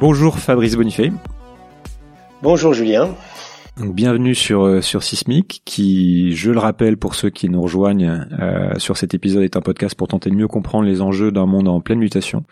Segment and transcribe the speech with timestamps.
[0.00, 1.12] Bonjour Fabrice Bonifay.
[2.42, 3.14] Bonjour Julien.
[3.78, 8.26] Donc, bienvenue sur euh, sur Sismic, qui, je le rappelle pour ceux qui nous rejoignent
[8.40, 11.46] euh, sur cet épisode, est un podcast pour tenter de mieux comprendre les enjeux d'un
[11.46, 12.44] monde en pleine mutation.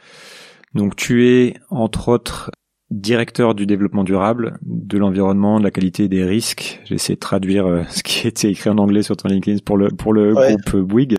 [0.74, 2.50] Donc tu es entre autres
[2.90, 6.80] directeur du développement durable, de l'environnement, de la qualité et des risques.
[6.84, 9.76] J'ai essayé de traduire euh, ce qui été écrit en anglais sur ton LinkedIn pour
[9.76, 10.56] le pour le Ouais.
[10.56, 11.16] groupe Bouygues.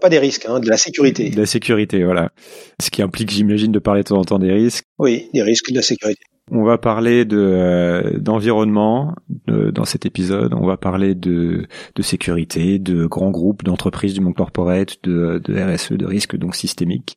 [0.00, 1.30] Pas des risques, hein, de la sécurité.
[1.30, 2.32] De la sécurité, voilà.
[2.80, 4.84] Ce qui implique, j'imagine, de parler de temps en temps des risques.
[4.98, 6.20] Oui, des risques de la sécurité.
[6.50, 9.14] On va parler de euh, d'environnement
[9.46, 10.54] de- dans cet épisode.
[10.54, 15.54] On va parler de de sécurité, de grands groupes, d'entreprises du monde corporate, de, de
[15.54, 17.16] RSE, de risques donc systémiques.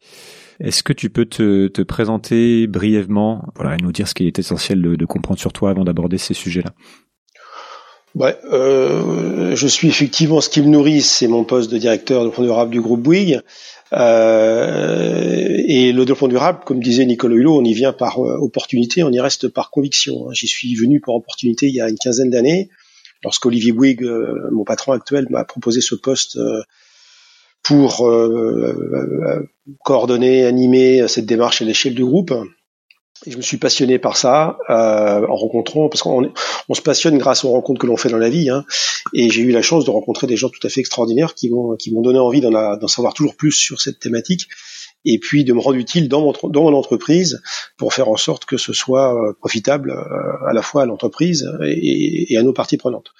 [0.59, 4.39] Est-ce que tu peux te, te présenter brièvement, voilà, et nous dire ce qui est
[4.39, 6.71] essentiel de, de comprendre sur toi avant d'aborder ces sujets-là?
[8.15, 12.29] Ouais, euh, je suis effectivement ce qui me nourrit, c'est mon poste de directeur de
[12.29, 13.41] développement durable du groupe Bouygues.
[13.91, 19.03] Euh, et le développement durable, comme disait Nicolas Hulot, on y vient par euh, opportunité,
[19.03, 20.29] on y reste par conviction.
[20.29, 20.33] hein.
[20.33, 22.69] J'y suis venu par opportunité il y a une quinzaine d'années,
[23.23, 26.61] lorsqu'Olivier Bouygues, euh, mon patron actuel, m'a proposé ce poste euh,
[27.63, 28.07] pour
[29.83, 32.31] coordonner, animer cette démarche à l'échelle du groupe.
[33.27, 36.31] Je me suis passionné par ça euh, en rencontrant, parce qu'on
[36.69, 38.49] on se passionne grâce aux rencontres que l'on fait dans la vie.
[38.49, 38.65] Hein,
[39.13, 41.75] et j'ai eu la chance de rencontrer des gens tout à fait extraordinaires qui m'ont
[41.75, 44.47] qui m'ont donné envie d'en savoir toujours plus sur cette thématique.
[45.07, 47.41] Et puis de me rendre utile dans mon, dans mon entreprise
[47.77, 51.47] pour faire en sorte que ce soit euh, profitable euh, à la fois à l'entreprise
[51.63, 53.11] et, et à nos parties prenantes.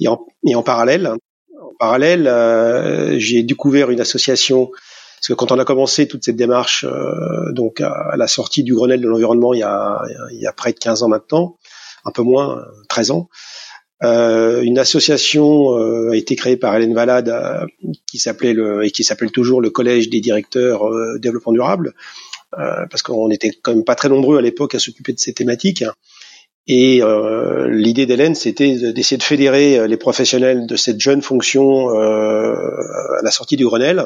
[0.00, 1.08] Et en, et en parallèle,
[1.60, 4.70] en parallèle, euh, j'ai découvert une association
[5.24, 8.74] parce que quand on a commencé toute cette démarche, euh, donc à, la sortie du
[8.74, 11.56] Grenelle de l'environnement il y, a, il y a près de 15 ans maintenant,
[12.04, 13.30] un peu moins, 13 ans,
[14.02, 17.64] euh, une association euh, a été créée par Hélène Valade euh,
[18.06, 21.94] qui s'appelait et qui s'appelle toujours le Collège des directeurs euh, développement durable,
[22.58, 25.32] euh, parce qu'on était quand même pas très nombreux à l'époque à s'occuper de ces
[25.32, 25.84] thématiques.
[26.66, 27.00] Et
[27.68, 33.30] l'idée d'Hélène, c'était de- d'essayer de fédérer les professionnels de cette jeune fonction à la
[33.30, 34.04] sortie du Grenelle.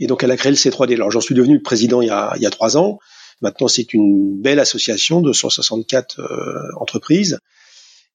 [0.00, 0.94] Et donc, elle a créé le C3D.
[0.94, 2.98] Alors, j'en suis devenu président il y a, il y a trois ans.
[3.42, 6.24] Maintenant, c'est une belle association de 164 euh,
[6.80, 7.38] entreprises.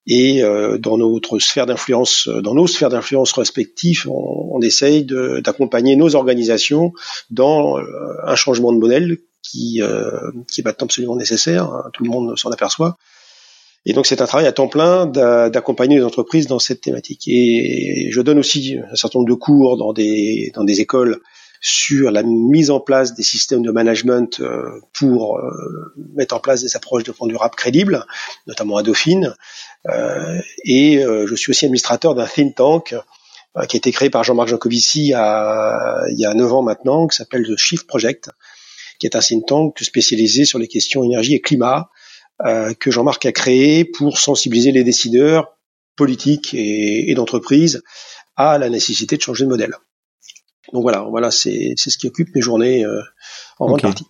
[0.08, 5.96] Et euh, dans notre sphère d'influence, dans nos sphères d'influence respectives, on, on essaye d'accompagner
[5.96, 6.92] nos organisations
[7.30, 7.84] dans euh,
[8.26, 10.10] un changement de modèle qui, euh,
[10.52, 11.66] qui est maintenant absolument nécessaire.
[11.66, 12.98] hein, tout le monde s'en aperçoit.
[13.86, 17.24] Et donc c'est un travail à temps plein d'a- d'accompagner les entreprises dans cette thématique.
[17.28, 21.20] Et je donne aussi un certain nombre de cours dans des, dans des écoles
[21.62, 26.64] sur la mise en place des systèmes de management euh, pour euh, mettre en place
[26.64, 28.04] des approches de fonds durables crédibles,
[28.48, 29.36] notamment à Dauphine.
[29.88, 32.96] Euh, et je suis aussi administrateur d'un think tank
[33.68, 35.14] qui a été créé par Jean-Marc Jancovici il y
[36.26, 38.30] a neuf ans maintenant, qui s'appelle The Shift Project,
[39.00, 41.90] qui est un think tank spécialisé sur les questions énergie et climat,
[42.80, 45.58] que Jean-Marc a créé pour sensibiliser les décideurs
[45.98, 47.84] politiques et, et d'entreprises
[48.38, 49.74] à la nécessité de changer de modèle.
[50.74, 53.02] Donc voilà, voilà, c'est c'est ce qui occupe mes journées euh,
[53.60, 54.06] en grande partie.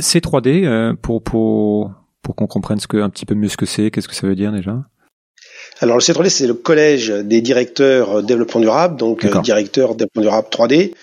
[0.00, 1.92] C3D, euh, pour pour
[2.22, 4.26] pour qu'on comprenne ce que un petit peu mieux ce que c'est, qu'est-ce que ça
[4.26, 4.76] veut dire déjà
[5.80, 10.48] Alors le C3D, c'est le collège des directeurs euh, développement durable, donc directeur développement durable
[10.50, 10.94] 3D.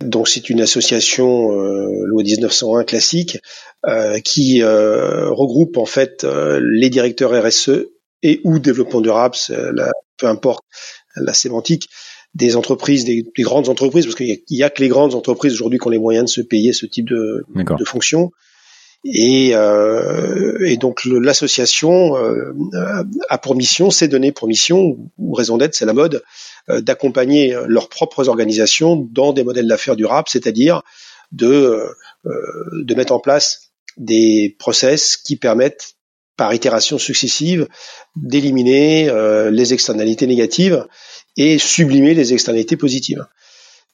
[0.00, 3.38] Donc c'est une association euh, loi 1901 classique
[3.86, 6.24] euh, qui euh, regroupe en fait
[6.60, 7.86] les directeurs RSE
[8.22, 10.64] et ou développement durable, c'est la- peu importe
[11.16, 11.88] la sémantique,
[12.42, 15.52] des entreprises, des, des grandes entreprises, parce qu'il y, a- a que les grandes entreprises
[15.54, 17.44] aujourd'hui qui ont les moyens de se payer ce type de,
[17.78, 18.22] de fonction.
[19.04, 24.78] Et, euh, et donc l'association euh, euh, a pour mission, s'est donné pour mission,
[25.18, 26.22] ou raison d'être, c'est la mode,
[26.70, 30.82] euh, d'accompagner euh, leurs propres organisations dans des modèles d'affaires durables, c'est-à-dire
[31.30, 31.46] de,
[32.26, 32.30] euh,
[32.72, 35.94] de mettre en place des process qui permettent
[36.36, 37.66] par itération successive
[38.16, 40.84] d'éliminer euh, les externalités négatives
[41.36, 43.26] et sublimer les externalités positives.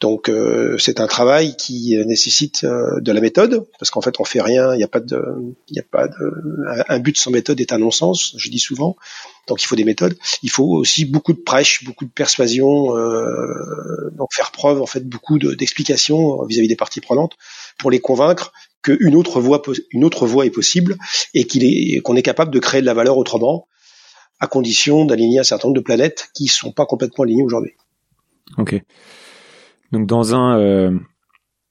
[0.01, 4.19] Donc euh, c'est un travail qui euh, nécessite euh, de la méthode parce qu'en fait
[4.19, 5.23] on fait rien, il n'y a pas de,
[5.69, 6.15] il a pas de,
[6.69, 8.97] un- un but sans méthode est un non-sens, je dis souvent.
[9.47, 10.17] donc il faut des méthodes.
[10.43, 15.09] Il faut aussi beaucoup de prêche, beaucoup de persuasion, euh, donc faire preuve en fait
[15.09, 17.35] beaucoup d'explications vis-à-vis des parties prenantes
[17.79, 18.53] pour les convaincre
[18.83, 19.63] qu'une autre voie,
[19.93, 20.97] une autre voie est possible
[21.35, 23.69] et qu'il est qu'on est capable de créer de la valeur autrement,
[24.43, 27.75] à condition d'aligner un certain nombre de planètes qui sont pas complètement alignées aujourd'hui.
[28.59, 28.83] Ok.
[29.93, 30.99] Donc dans un euh,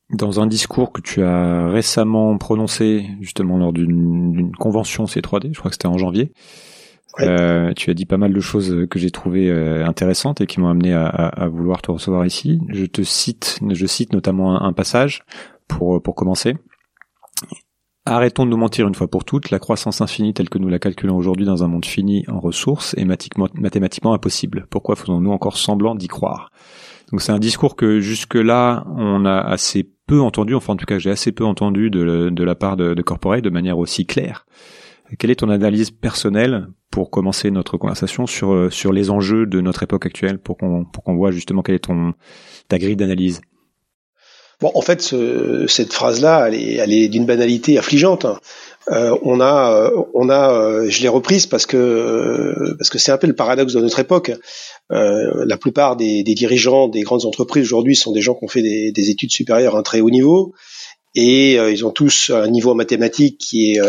[0.09, 5.69] dans un discours que tu as récemment prononcé justement lors d'une convention C3D, je crois
[5.69, 6.31] que c'était en janvier,
[7.19, 10.61] euh, tu as dit pas mal de choses que j'ai trouvées euh, intéressantes et qui
[10.61, 12.61] m'ont amené à, à, vouloir te recevoir ici.
[12.69, 15.23] Je te cite, je cite notamment un, passage
[15.67, 16.55] pour pour commencer.
[18.05, 20.79] Arrêtons de nous mentir une fois pour toutes, la croissance infinie telle que nous la
[20.79, 24.65] calculons aujourd'hui dans un monde fini en ressources est mathématiquement impossible.
[24.71, 26.51] Pourquoi faisons-nous encore semblant d'y croire?
[27.11, 30.97] Donc c'est un discours que jusque-là on a assez peu entendu, enfin en tout cas
[30.97, 32.01] j'ai assez peu entendu de,
[32.43, 34.47] la part de, de de manière aussi claire.
[35.19, 39.83] Quelle est ton analyse personnelle pour commencer notre conversation sur sur les enjeux de notre
[39.83, 42.13] époque actuelle pour qu'on pour qu'on voit justement quelle est ton
[42.67, 43.41] ta grille d'analyse?
[44.61, 48.25] Bon, en fait, ce, cette phrase-là, elle est, elle est d'une banalité affligeante.
[48.25, 48.39] Hein.
[48.89, 53.11] Euh, on a, euh, on a, euh, je l'ai reprise parce que parce que c'est
[53.11, 54.31] un peu le paradoxe de notre époque.
[54.91, 58.47] Euh, la plupart des, des, dirigeants des grandes entreprises aujourd'hui sont des gens qui ont
[58.47, 60.53] fait des, des études supérieures à un très haut niveau
[61.13, 63.81] et ils ont tous un niveau en mathématiques qui est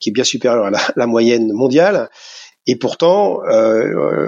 [0.00, 2.08] qui est bien supérieur à la, la moyenne mondiale.
[2.66, 3.40] Et pourtant,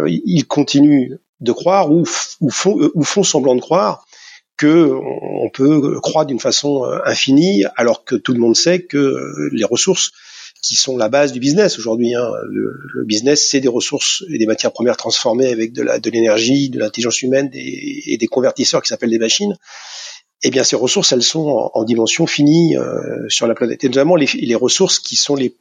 [0.07, 2.05] ils continuent de croire ou,
[2.41, 4.05] ou, font, ou font semblant de croire
[4.57, 8.99] que on peut croire d'une façon euh, infinie, alors que tout le monde sait que
[8.99, 10.13] euh, les ressources
[10.63, 12.15] qui sont la base du business aujourd'hui.
[12.15, 12.27] Hein.
[12.49, 16.79] Le, business, c'est des ressources et des matières premières transformées avec de de l'énergie, de
[16.79, 19.55] l'intelligence humaine et des convertisseurs qui s'appellent des machines.
[20.43, 24.15] Eh bien, ces ressources, elles sont en, dimension finie euh, sur la planète, et notamment
[24.15, 25.57] les, les, ressources qui sont les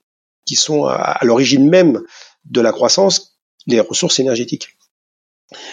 [0.46, 2.02] qui sont à, à l'origine même
[2.46, 4.78] de la croissance, les ressources énergétiques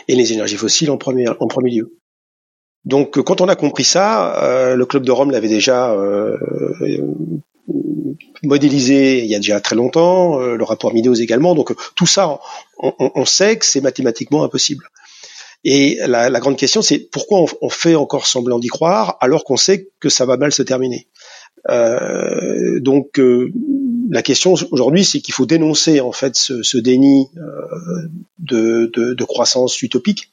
[0.06, 2.00] et les énergies fossiles en premier en premier lieu.
[2.84, 6.36] Donc euh, quand on a compris ça, euh, le club de Rome l'avait déjà euh,
[8.42, 11.54] modélisé il y a déjà très longtemps, le rapport Mideos également.
[11.54, 12.40] Donc tout ça,
[12.78, 14.88] on, sait que c'est mathématiquement impossible.
[15.62, 19.90] Et la, grande question, c'est pourquoi on, fait encore semblant d'y croire alors qu'on sait
[20.00, 21.06] que ça va mal se terminer?
[22.80, 23.20] donc
[24.10, 27.28] la question aujourd'hui, c'est qu'il faut dénoncer en fait ce, déni
[28.38, 30.32] de, de, croissance utopique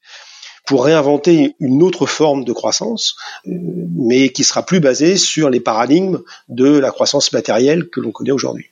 [0.68, 3.16] pour réinventer une autre forme de croissance,
[3.48, 3.52] euh,
[3.96, 6.19] mais qui sera plus basée sur les paradigmes
[6.50, 8.68] de la croissance matérielle que l'on connaît aujourd'hui.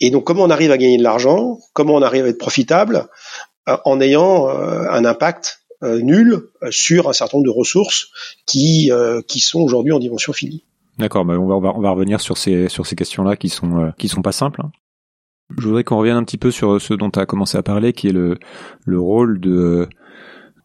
[0.00, 3.08] Et donc comment on arrive à gagner de l'argent, comment on arrive à être profitable
[3.68, 8.12] euh, en ayant euh, un impact nul sur un certain nombre de ressources
[8.46, 8.92] qui,
[9.26, 10.64] qui sont aujourd'hui en dimension finie.
[10.96, 14.06] D'accord, bah on, va, on, va, revenir sur ces, sur ces questions-là qui sont, qui
[14.06, 14.60] sont pas simples.
[14.62, 14.70] Hein.
[15.58, 17.92] Je voudrais qu'on revienne un petit peu sur ce dont tu as commencé à parler,
[17.92, 18.38] qui est le,
[18.84, 19.88] le rôle de,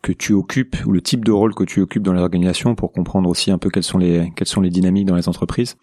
[0.08, 3.30] que tu occupes ou le type de rôle que tu occupes dans l'organisation pour comprendre
[3.30, 5.76] aussi un peu quelles sont les quelles sont les dynamiques dans les entreprises.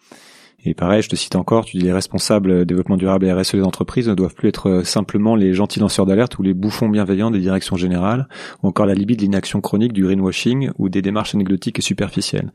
[0.67, 3.61] Et pareil, je te cite encore, tu dis les responsables développement durable et RSE des
[3.61, 7.39] entreprises ne doivent plus être simplement les gentils lanceurs d'alerte ou les bouffons bienveillants des
[7.39, 8.27] directions générales,
[8.63, 12.51] ou encore la libye de l'inaction chronique du greenwashing ou des démarches anecdotiques et superficielles.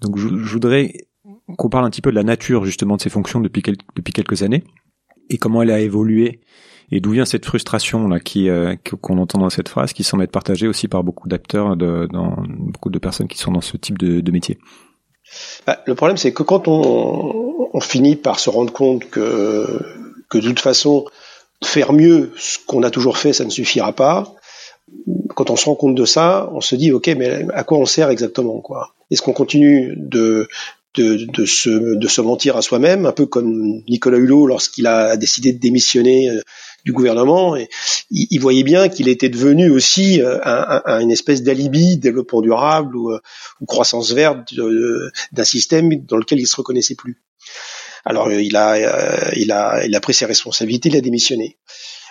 [0.00, 0.94] Donc je, voudrais
[1.58, 3.62] qu'on parle un petit peu de la nature justement de ces fonctions depuis,
[3.94, 4.64] depuis quelques années
[5.28, 6.40] et comment elle a évolué
[6.90, 10.24] et d'où vient cette frustration là qui euh, qu'on entend dans cette phrase, qui semble
[10.24, 13.98] être partagée aussi par beaucoup d'acteurs, de, beaucoup de personnes qui sont dans ce type
[13.98, 14.58] de, de métier?
[15.66, 19.80] Bah, le problème, c'est que quand on, on, finit par se rendre compte que,
[20.28, 21.06] que de toute façon,
[21.64, 24.34] faire mieux ce qu'on a toujours fait, ça ne suffira pas.
[25.34, 27.86] Quand on se rend compte de ça, on se dit ok, mais à quoi on
[27.86, 28.94] sert exactement quoi?
[29.10, 30.46] Est-ce qu'on continue de
[30.94, 35.16] de, de, se, de se mentir à soi-même, un peu comme Nicolas Hulot lorsqu'il a
[35.16, 36.40] décidé de démissionner euh,
[36.84, 37.56] du gouvernement.
[37.56, 37.68] Et
[38.10, 43.10] il, voyait bien qu'il était devenu aussi euh, un, une espèce d'alibi développement durable ou,
[43.10, 43.20] euh,
[43.60, 44.54] ou croissance verte
[45.32, 47.22] d'un système dans lequel il se reconnaissait plus.
[48.04, 51.56] Alors il a, il a, il a pris ses responsabilités, il a démissionné.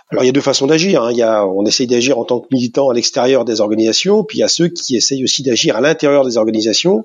[0.09, 1.03] Alors il y a deux façons d'agir.
[1.03, 1.11] Hein.
[1.11, 4.39] Il y a, on essaye d'agir en tant que militant à l'extérieur des organisations, puis
[4.39, 7.03] il y a ceux qui essayent aussi d'agir à l'intérieur des organisations,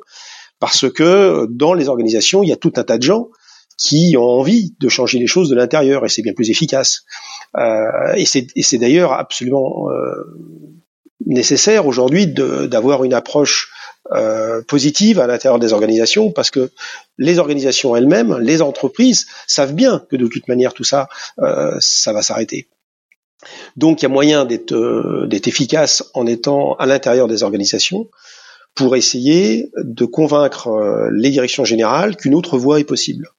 [0.58, 3.28] parce que dans les organisations, il y a tout un tas de gens
[3.78, 7.04] qui ont envie de changer les choses de l'intérieur et c'est bien plus efficace.
[7.56, 10.24] Euh, et c'est d'ailleurs absolument euh,
[11.24, 13.70] nécessaire aujourd'hui d'avoir une approche
[14.12, 16.70] euh, positive à l'intérieur des organisations parce que
[17.18, 21.08] les organisations elles-mêmes, les entreprises savent bien que de toute manière tout ça,
[21.40, 22.68] euh, ça va s'arrêter.
[23.76, 28.08] Donc il y a moyen d'être euh, efficace en étant à l'intérieur des organisations
[28.74, 33.30] pour essayer de convaincre euh, les directions générales qu'une autre voie est possible.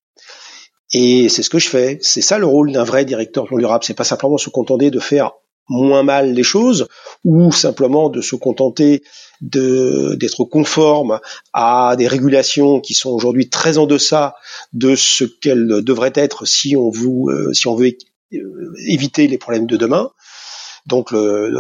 [0.94, 2.00] Et c'est ce que je fais.
[2.02, 3.84] C'est ça le rôle d'un vrai directeur durable.
[3.84, 5.32] C'est pas simplement se contenter de faire
[5.70, 6.88] moins mal les choses
[7.24, 9.04] ou simplement de se contenter
[9.40, 11.20] d'être conforme
[11.54, 14.36] à des régulations qui sont aujourd'hui très en deçà
[14.74, 17.96] de ce qu'elles devraient être si on veut euh, si on veut
[18.34, 20.10] euh, éviter les problèmes de demain.
[20.88, 21.14] Donc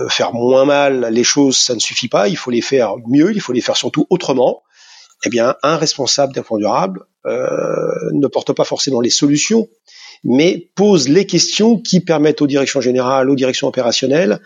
[0.09, 2.29] faire moins mal les choses, ça ne suffit pas.
[2.29, 3.31] Il faut les faire mieux.
[3.31, 4.63] Il faut les faire surtout autrement.
[5.25, 9.67] Eh bien, un responsable d'un fonds durable euh, ne porte pas forcément les solutions,
[10.23, 14.39] mais pose les questions qui permettent aux directions générales, aux directions opérationnelles,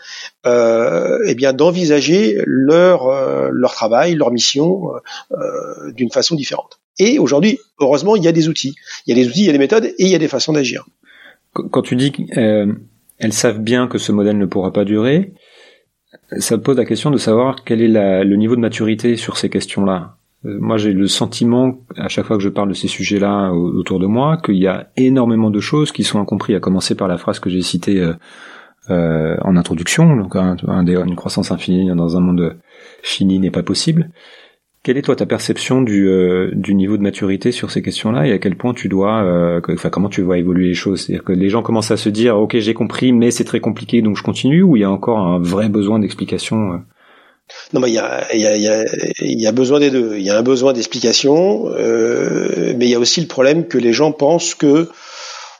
[0.46, 4.90] euh, eh bien d'envisager leur euh, leur travail, leur mission
[5.32, 6.80] euh, d'une façon différente.
[6.98, 8.76] Et aujourd'hui, heureusement, il y a des outils,
[9.06, 10.28] il y a des outils, il y a des méthodes et il y a des
[10.28, 10.86] façons d'agir.
[11.52, 15.34] Quand tu dis qu'elles savent bien que ce modèle ne pourra pas durer,
[16.38, 17.88] ça pose la question de savoir quel est
[18.24, 20.16] le niveau de maturité sur ces questions-là.
[20.44, 23.98] Euh, moi, j'ai le sentiment, à chaque fois que je parle de ces sujets-là autour
[23.98, 27.18] de moi, qu'il y a énormément de choses qui sont incomprises, à commencer par la
[27.18, 28.14] phrase que j'ai citée euh,
[28.90, 32.56] euh, en introduction, donc un, une croissance infinie dans un monde
[33.02, 34.10] fini n'est pas possible.
[34.82, 36.06] Quelle est toi ta perception du,
[36.52, 40.10] du niveau de maturité sur ces questions-là et à quel point tu dois, enfin comment
[40.10, 41.00] tu vois évoluer les choses?
[41.00, 44.02] C'est-à-dire que les gens commencent à se dire ok j'ai compris mais c'est très compliqué
[44.02, 46.82] donc je continue ou il y a encore un vrai besoin d'explication
[47.72, 48.84] non, mais il y a, y, a, y, a,
[49.20, 50.16] y a besoin des deux.
[50.16, 53.78] Il y a un besoin d'explication, euh, mais il y a aussi le problème que
[53.78, 54.88] les gens pensent que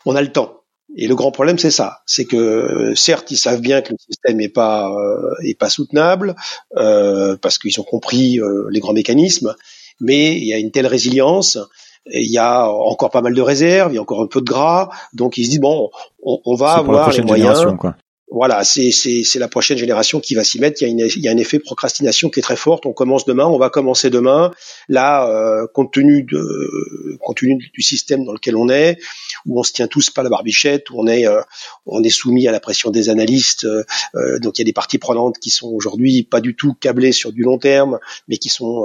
[0.06, 0.60] on a le temps.
[0.96, 4.36] Et le grand problème, c'est ça, c'est que certes, ils savent bien que le système
[4.36, 6.36] n'est pas euh, est pas soutenable
[6.76, 9.56] euh, parce qu'ils ont compris euh, les grands mécanismes,
[10.00, 11.58] mais il y a une telle résilience,
[12.06, 14.46] il y a encore pas mal de réserves, il y a encore un peu de
[14.46, 15.90] gras, donc ils se disent bon,
[16.22, 17.64] on, on va avoir les moyens.
[17.78, 17.96] Quoi
[18.34, 18.90] voilà, c'est
[19.36, 20.82] la prochaine génération qui va s'y mettre.
[20.82, 22.80] Il y, a une, il y, a un effet procrastination qui est très fort.
[22.84, 24.50] On commence demain, on va commencer demain.
[24.88, 28.98] Là, euh, compte tenu de compte tenu du système dans lequel on est,
[29.46, 31.42] où on se tient tous pas la barbichette, où on est euh,
[31.86, 33.66] on est soumis à la pression des analystes.
[33.66, 37.12] Euh, donc il y a des parties prenantes qui sont aujourd'hui pas du tout câblées
[37.12, 38.82] sur du long terme, mais qui sont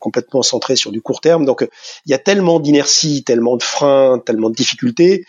[0.00, 1.46] complètement centrées sur du court terme.
[1.46, 1.66] Donc
[2.04, 5.24] il y a tellement d'inertie, tellement de freins, tellement de difficultés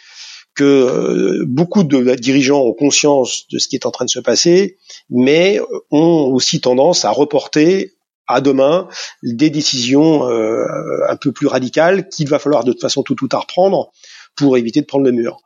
[0.56, 4.20] que euh, beaucoup de dirigeants ont conscience de ce qui est en train de se
[4.20, 4.78] passer,
[5.10, 5.60] mais
[5.92, 7.94] ont aussi tendance à reporter
[8.28, 8.88] à demain
[9.24, 10.66] des décisions euh,
[11.10, 13.92] un peu plus radicales qu'il va falloir de toute façon tout tout à reprendre
[14.36, 15.42] pour éviter de prendre le mur.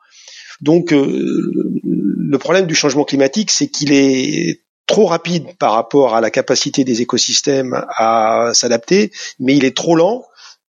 [0.62, 1.52] Donc euh,
[1.84, 6.84] le problème du changement climatique, c'est qu'il est trop rapide par rapport à la capacité
[6.84, 10.24] des écosystèmes à s'adapter, mais il est trop lent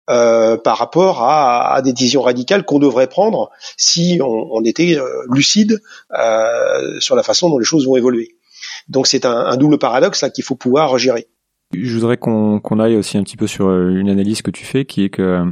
[0.08, 5.82] euh, par rapport à, des décisions radicales qu'on devrait prendre si on, était euh, lucide
[6.18, 8.36] euh, sur la façon dont les choses vont évoluer.
[8.88, 11.28] Donc c'est un, double paradoxe qu'il faut pouvoir gérer.
[11.74, 15.04] Je voudrais qu'on aille aussi un petit peu sur une analyse que tu fais, qui
[15.04, 15.44] est que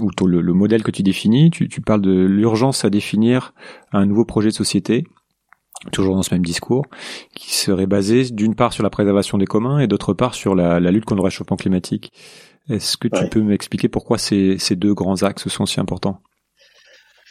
[0.00, 3.54] ou le, le modèle que tu définis, tu, tu parles de l'urgence à définir
[3.92, 5.04] un nouveau projet de société
[5.92, 6.84] toujours dans ce même discours,
[7.34, 10.80] qui serait basé d'une part sur la préservation des communs et d'autre part sur la,
[10.80, 12.12] la lutte contre le réchauffement climatique.
[12.68, 16.20] Est-ce que tu peux m'expliquer pourquoi ces, ces deux grands axes sont si importants?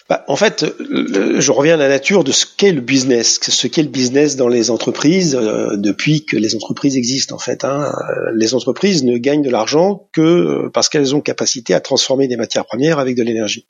[0.08, 3.82] Bah, en fait, je reviens à la nature de ce qu'est le business, ce qu'est
[3.82, 7.34] le business dans les entreprises euh, depuis que les entreprises existent.
[7.34, 7.92] En fait, hein.
[8.36, 12.66] les entreprises ne gagnent de l'argent que parce qu'elles ont capacité à transformer des matières
[12.66, 13.66] premières avec de l'énergie.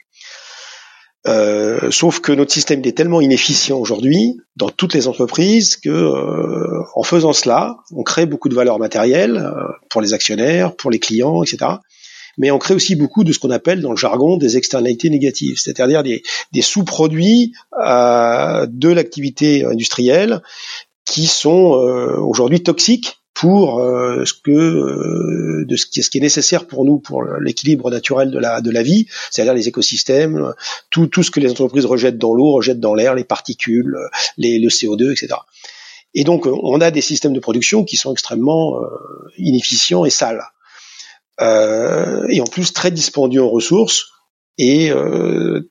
[1.28, 6.84] Euh, sauf que notre système est tellement inefficient aujourd'hui dans toutes les entreprises que, euh,
[6.94, 11.00] en faisant cela, on crée beaucoup de valeur matérielle euh, pour les actionnaires, pour les
[11.00, 11.72] clients, etc.
[12.38, 15.58] Mais on crée aussi beaucoup de ce qu'on appelle dans le jargon des externalités négatives,
[15.58, 20.42] c'est-à-dire des, des sous-produits de l'activité industrielle
[21.06, 21.72] qui sont
[22.20, 27.00] aujourd'hui toxiques pour euh, ce que euh, de qui, ce qui, est nécessaire pour nous
[27.00, 30.54] pour l'équilibre naturel de la de la vie, c'est-à-dire les écosystèmes,
[30.90, 33.98] tout tout ce que les entreprises rejettent dans l'eau, rejettent dans l'air, les particules,
[34.38, 35.40] les, le CO2, etc.
[36.14, 38.88] Et donc on a des systèmes de production qui sont extrêmement euh,
[39.38, 40.46] inefficients et sales,
[41.42, 44.06] et en plus très dispendieux en ressources
[44.58, 44.94] et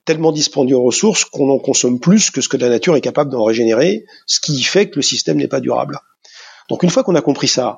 [0.05, 3.31] tellement dispendieux en ressources qu'on en consomme plus que ce que la nature est capable
[3.31, 5.99] d'en régénérer, ce qui fait que le système n'est pas durable.
[6.69, 7.77] Donc une fois qu'on a compris ça,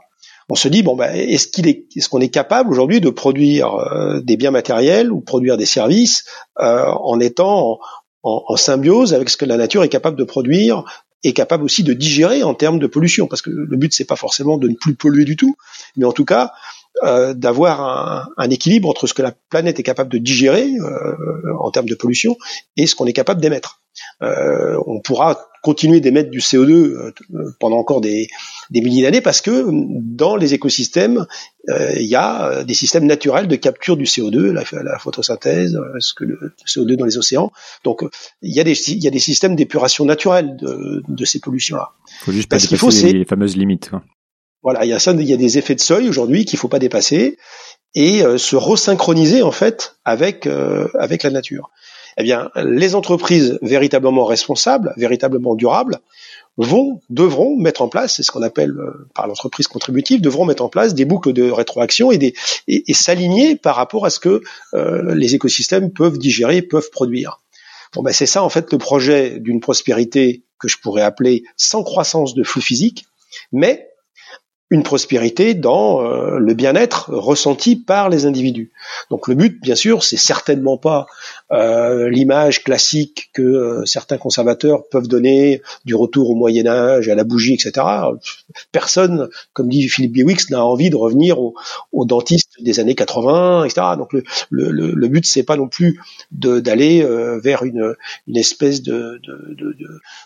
[0.49, 4.51] on se dit bon ben est-ce qu'on est capable aujourd'hui de produire euh, des biens
[4.51, 6.25] matériels ou produire des services
[6.59, 7.79] euh, en étant
[8.23, 10.83] en, symbiose avec ce que la nature est capable de produire
[11.23, 13.27] et capable aussi de digérer en termes de pollution?
[13.27, 15.55] Parce que le but c'est pas forcément de ne plus polluer du tout
[15.97, 16.51] mais en tout cas
[17.03, 20.71] euh, d'avoir un, un, équilibre entre ce que la planète est capable de digérer
[21.59, 22.37] en termes de pollution
[22.75, 23.81] et ce qu'on est capable d'émettre.
[24.21, 27.11] On pourra continuer d'émettre du CO2 euh,
[27.59, 28.29] pendant encore des,
[28.69, 31.25] des milliers d'années parce que dans les écosystèmes,
[31.69, 36.13] euh, il y a des systèmes naturels de capture du CO2, la, la photosynthèse, ce
[36.13, 37.51] que le CO2 dans les océans.
[37.83, 38.03] Donc
[38.41, 41.89] il y a des, il y a des systèmes d'épuration naturelle de, de ces pollutions-là.
[42.21, 43.91] Il faut juste pas parce dépasser les fameuses limites.
[44.63, 46.69] Voilà, il y a ça, il y a des effets de seuil aujourd'hui qu'il faut
[46.69, 47.37] pas dépasser
[47.93, 51.71] et euh, se resynchroniser en fait avec euh, avec la nature.
[52.17, 55.99] Eh bien, les entreprises véritablement responsables, véritablement durables,
[56.57, 60.63] vont devront mettre en place, c'est ce qu'on appelle euh, par l'entreprise contributive, devront mettre
[60.63, 62.33] en place des boucles de rétroaction et,
[62.67, 64.41] et, s'aligner par rapport à ce que
[64.73, 67.41] les écosystèmes peuvent digérer, peuvent produire.
[67.93, 71.83] Bon, ben c'est ça en fait le projet d'une prospérité que je pourrais appeler sans
[71.83, 73.05] croissance de flux physique,
[73.51, 73.87] mais
[74.69, 78.71] une prospérité dans euh, le bien-être ressenti par les individus.
[79.09, 81.07] Donc le but, bien sûr, c'est certainement pas
[81.53, 87.15] euh, l'image classique que euh, certains conservateurs peuvent donner du retour au Moyen Âge, à
[87.15, 87.85] la bougie, etc.
[88.71, 91.55] Personne, comme dit Philippe Biewix, n'a envie de revenir au,
[91.93, 93.81] au, dentiste des années 80, etc.
[93.97, 96.01] Donc le, le, le but, c'est pas non plus
[96.31, 97.05] d'aller
[97.41, 97.95] vers une,
[98.27, 99.75] une espèce de, de, de,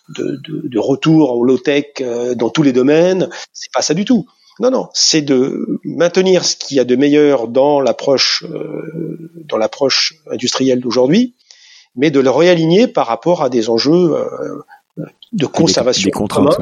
[0.09, 2.01] de, de retour au low-tech
[2.35, 3.29] dans tous les domaines.
[3.53, 4.27] C'est pas ça du tout.
[4.61, 9.57] Non, non, c'est de maintenir ce qu'il y a de meilleur dans l'approche euh, dans
[9.57, 11.33] l'approche industrielle d'aujourd'hui,
[11.95, 16.59] mais de le réaligner par rapport à des enjeux euh, de conservation des, contraintes,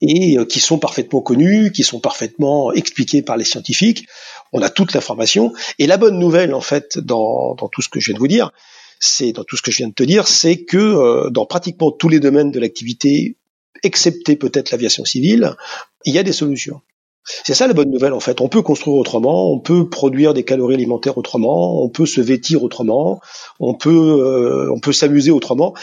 [0.00, 4.06] et euh, qui sont parfaitement connus, qui sont parfaitement expliqués par les scientifiques.
[4.52, 7.98] On a toute l'information et la bonne nouvelle en fait dans, dans tout ce que
[7.98, 8.52] je viens de vous dire,
[9.00, 12.08] c'est dans tout ce que je viens de te dire, c'est que dans pratiquement tous
[12.08, 13.38] les domaines de l'activité
[13.82, 15.56] excepté peut-être l'aviation civile,
[16.04, 16.80] il y a des solutions.
[17.24, 18.40] C'est ça la bonne nouvelle en fait.
[18.40, 22.64] On peut construire autrement, on peut produire des calories alimentaires autrement, on peut se vêtir
[22.64, 23.20] autrement,
[23.60, 25.74] on peut euh, s'amuser autrement.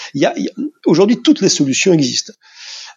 [0.86, 2.34] Aujourd'hui toutes les solutions existent.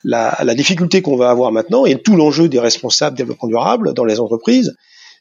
[0.03, 4.05] La, la difficulté qu'on va avoir maintenant et tout l'enjeu des responsables développement durable dans
[4.05, 4.75] les entreprises,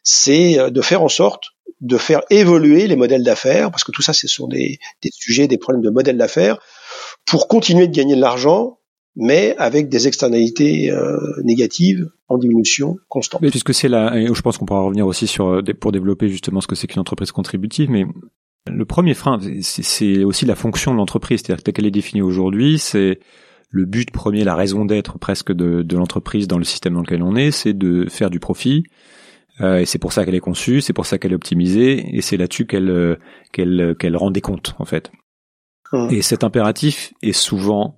[0.04, 1.44] c'est euh, de faire en sorte
[1.82, 5.48] de faire évoluer les modèles d'affaires, parce que tout ça, ce sont des, des sujets,
[5.48, 6.60] des problèmes de modèles d'affaires,
[7.26, 8.79] pour continuer de gagner de l'argent
[9.16, 13.42] mais avec des externalités euh, négatives en diminution constante.
[13.42, 16.30] Mais puisque c'est là, et je pense qu'on pourra revenir aussi sur euh, pour développer
[16.30, 18.06] justement ce que c'est qu'une entreprise contributive, mais
[18.68, 23.20] le premier frein, c'est aussi la fonction de l'entreprise, c'est-à-dire qu'elle est définie aujourd'hui, c'est
[23.72, 27.24] le but premier, la raison d'être presque de, de l'entreprise dans le système dans lequel
[27.24, 28.84] on est, c'est de faire du profit.
[29.62, 32.22] Euh, et c'est pour ça qu'elle est conçue, c'est pour ça qu'elle est optimisée, et
[32.22, 33.18] c'est là-dessus qu'elle
[33.52, 35.12] qu'elle qu'elle rend des comptes en fait.
[35.92, 36.10] Hum.
[36.12, 37.98] Et cet impératif est souvent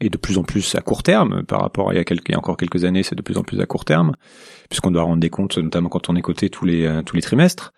[0.00, 2.28] et de plus en plus à court terme par rapport à il y a, quelques,
[2.28, 4.14] il y a encore quelques années, c'est de plus en plus à court terme,
[4.68, 7.22] puisqu'on doit rendre des comptes, notamment quand on est coté tous les euh, tous les
[7.22, 7.72] trimestres,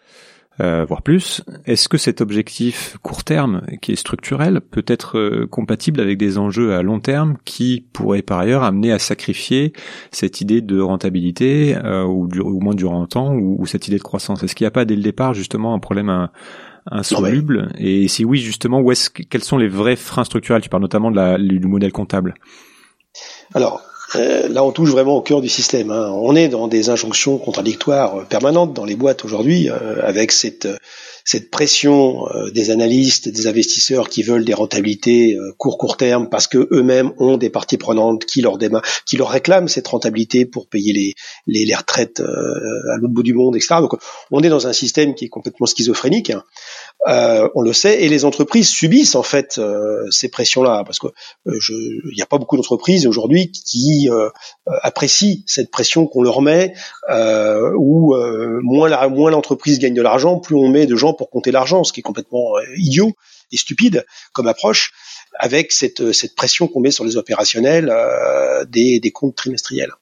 [0.61, 1.42] euh, voire plus.
[1.66, 6.38] Est-ce que cet objectif court terme, qui est structurel, peut être euh, compatible avec des
[6.38, 9.74] enjeux à long terme qui pourraient par ailleurs amener à sacrifier
[10.11, 11.76] cette idée de rentabilité
[12.09, 14.42] ou, du, au moins durant un temps ou, ou cette idée de croissance?
[14.42, 16.33] Est-ce qu'il n'y a pas dès le départ justement un problème à,
[16.90, 20.62] insoluble Et si oui, justement, où est-ce, quels sont les vrais freins structurels?
[20.62, 22.35] Tu parles notamment de la, du modèle comptable.
[23.55, 23.83] Alors,
[24.14, 25.90] euh, là, on touche vraiment au cœur du système.
[25.90, 26.11] Hein.
[26.12, 30.68] On est dans des injonctions contradictoires euh, permanentes dans les boîtes aujourd'hui, euh, avec cette
[31.26, 36.68] cette pression des analystes, des investisseurs qui veulent des rentabilités court court terme parce que
[36.70, 38.58] eux-mêmes ont des parties prenantes qui leur
[39.04, 41.14] qui leur réclament cette rentabilité pour payer les
[41.46, 43.76] les, les retraites à l'autre bout du monde, etc.
[43.80, 43.96] Donc,
[44.30, 46.32] on est dans un système qui est complètement schizophrénique.
[47.06, 51.06] Euh, on le sait, et les entreprises subissent en fait euh, ces pressions-là, parce que
[51.46, 54.09] euh, il n'y a pas beaucoup d'entreprises aujourd'hui qui
[54.82, 56.74] apprécient cette pression qu'on leur met,
[57.09, 58.14] où
[58.62, 61.92] moins moins l'entreprise gagne de l'argent, plus on met de gens pour compter l'argent, ce
[61.92, 63.12] qui est complètement idiot
[63.52, 64.92] et stupide comme approche,
[65.38, 67.92] avec cette, cette pression qu'on met sur les opérationnels
[68.68, 69.92] des, des comptes trimestriels.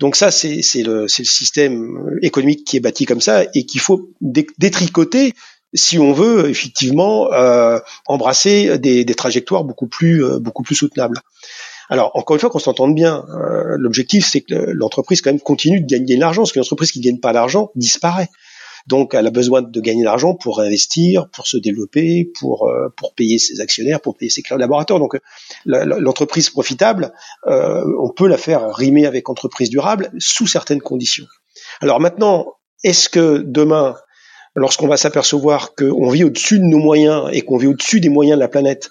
[0.00, 4.10] Donc ça, c'est le, le, système économique qui est bâti comme ça et qu'il faut
[4.20, 5.34] détricoter
[5.74, 11.20] si on veut effectivement euh, embrasser des, des, trajectoires beaucoup plus euh, beaucoup plus soutenables.
[11.90, 15.80] Alors encore une fois qu'on s'entende bien, euh, l'objectif c'est que l'entreprise quand même continue
[15.80, 18.28] de gagner de l'argent, parce qu'une entreprise qui ne gagne pas d'argent disparaît.
[18.86, 23.14] Donc elle a besoin de gagner de l'argent pour investir, pour se développer, pour pour
[23.14, 24.98] payer ses actionnaires, pour payer ses collaborateurs.
[24.98, 25.18] Donc
[25.64, 27.14] l'entreprise profitable,
[27.46, 31.24] on peut la faire rimer avec entreprise durable sous certaines conditions.
[31.80, 33.96] Alors maintenant, est-ce que demain
[34.54, 38.36] lorsqu'on va s'apercevoir qu'on vit au-dessus de nos moyens et qu'on vit au-dessus des moyens
[38.36, 38.90] de la planète,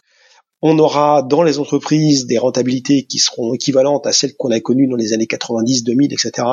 [0.62, 4.88] on aura dans les entreprises des rentabilités qui seront équivalentes à celles qu'on a connues
[4.88, 6.47] dans les années 90, 2000, etc.,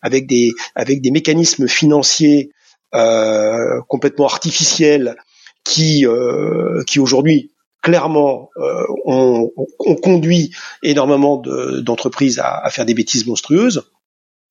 [0.00, 2.50] avec des, avec des mécanismes financiers
[2.94, 5.16] euh, complètement artificiels
[5.64, 12.94] qui, euh, qui aujourd'hui clairement, euh, on, on, conduit énormément d'entreprises à, à, faire des
[12.94, 13.90] bêtises monstrueuses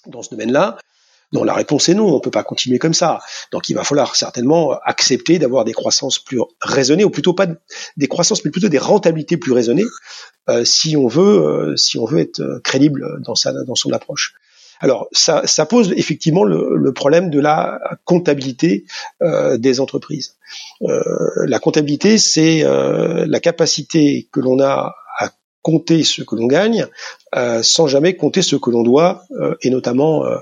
[0.06, 0.78] dans ce domaine-là.
[1.32, 3.20] Non, la réponse est non, on ne peut pas continuer comme ça.
[3.52, 7.48] Donc il va falloir certainement accepter d'avoir des croissances plus raisonnées, ou plutôt pas
[7.98, 9.86] des croissances, mais plutôt des rentabilités plus raisonnées,
[10.50, 11.22] euh, si on veut,
[11.72, 14.34] euh, si on veut être crédible dans son approche.
[14.82, 18.86] Alors ça, pose effectivement le, problème de la comptabilité
[19.22, 20.36] euh, des entreprises.
[20.82, 21.00] Euh,
[21.46, 24.96] la comptabilité, c'est euh, la capacité que l'on a
[25.62, 26.88] compter ce que l'on gagne
[27.36, 30.38] euh, sans jamais compter ce que l'on doit, euh, et notamment euh,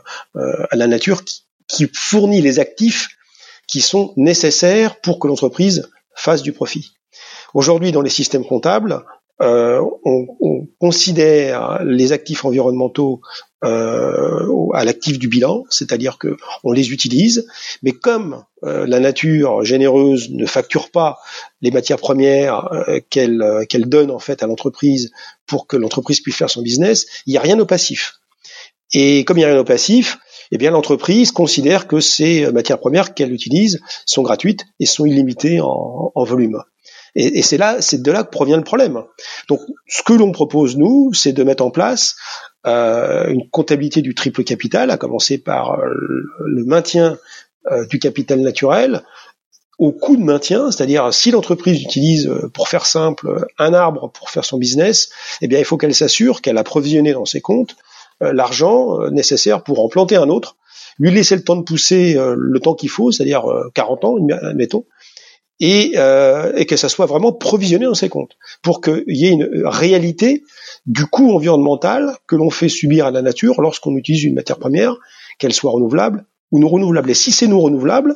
[0.72, 3.10] à la nature qui, qui, fournit les actifs
[3.68, 6.94] qui sont nécessaires pour que l'entreprise fasse du profit.
[7.54, 9.04] Aujourd'hui, dans les systèmes comptables,
[9.42, 13.22] euh, on, on, considère les actifs environnementaux
[13.64, 17.48] euh, à l'actif du bilan, c'est-à-dire que on les utilise,
[17.82, 21.20] mais comme euh, la nature généreuse ne facture pas
[21.62, 22.70] les matières premières
[23.10, 25.12] qu'elle donne en fait à l'entreprise
[25.48, 28.20] pour que l'entreprise puisse faire son business, il n'y a rien au passif.
[28.94, 30.18] Et comme il n'y a rien au passif,
[30.52, 35.60] eh bien l'entreprise considère que ces matières premières qu'elle utilise sont gratuites et sont illimitées
[35.62, 36.62] en volume.
[37.16, 39.04] Et, et c'est là, c'est de là que provient le problème.
[39.48, 42.16] Donc, ce que l'on propose nous, c'est de mettre en place
[42.68, 45.90] euh, une comptabilité du triple capital, à commencer par euh,
[46.46, 47.18] le maintien
[47.72, 49.04] euh, du capital naturel
[49.78, 54.30] au coût de maintien, c'est-à-dire si l'entreprise utilise, euh, pour faire simple, un arbre pour
[54.30, 55.10] faire son business,
[55.42, 57.76] eh bien il faut qu'elle s'assure qu'elle a provisionné dans ses comptes
[58.22, 60.58] l'argent nécessaire pour en planter un autre,
[60.98, 64.18] lui laisser le temps de pousser le temps qu'il faut, c'est-à-dire 40 ans,
[64.56, 64.84] mettons,
[65.60, 69.32] et, euh, et que ça soit vraiment provisionné dans ses comptes, pour qu'il y ait
[69.32, 70.44] une réalité
[70.86, 74.96] du coût environnemental que l'on fait subir à la nature lorsqu'on utilise une matière première,
[75.38, 77.12] qu'elle soit renouvelable ou non renouvelable.
[77.12, 78.16] Et si c'est non renouvelable,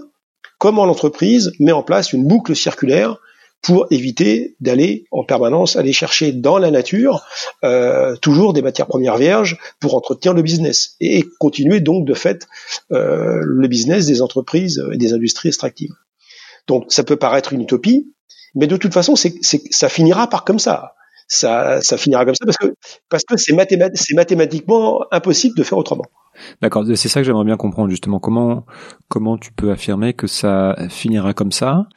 [0.57, 3.17] comment l'entreprise met en place une boucle circulaire
[3.61, 7.25] pour éviter d'aller en permanence aller chercher dans la nature
[7.63, 12.45] euh, toujours des matières premières vierges pour entretenir le business et continuer donc de fait
[12.91, 15.93] euh, le business des entreprises et des industries extractives.
[16.67, 18.13] Donc ça peut paraître une utopie,
[18.55, 20.93] mais de toute façon, c'est, ça finira par comme ça.
[21.27, 22.75] Ça, ça finira comme ça parce que
[23.09, 23.55] parce que c'est,
[23.95, 26.03] c'est mathématiquement impossible de faire autrement.
[26.61, 28.19] D'accord, c'est ça que j'aimerais bien comprendre justement.
[28.19, 28.65] Comment
[29.07, 31.87] comment tu peux affirmer que ça finira comme ça?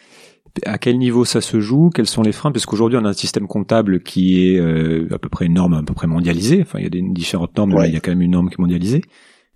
[0.64, 1.90] À quel niveau ça se joue?
[1.90, 2.50] Quels sont les freins?
[2.52, 5.74] Parce qu'aujourd'hui, on a un système comptable qui est euh, à peu près une norme
[5.74, 6.60] à peu près mondialisée.
[6.62, 8.48] Enfin, il y a des différentes normes, mais il y a quand même une norme
[8.48, 9.02] qui est mondialisée,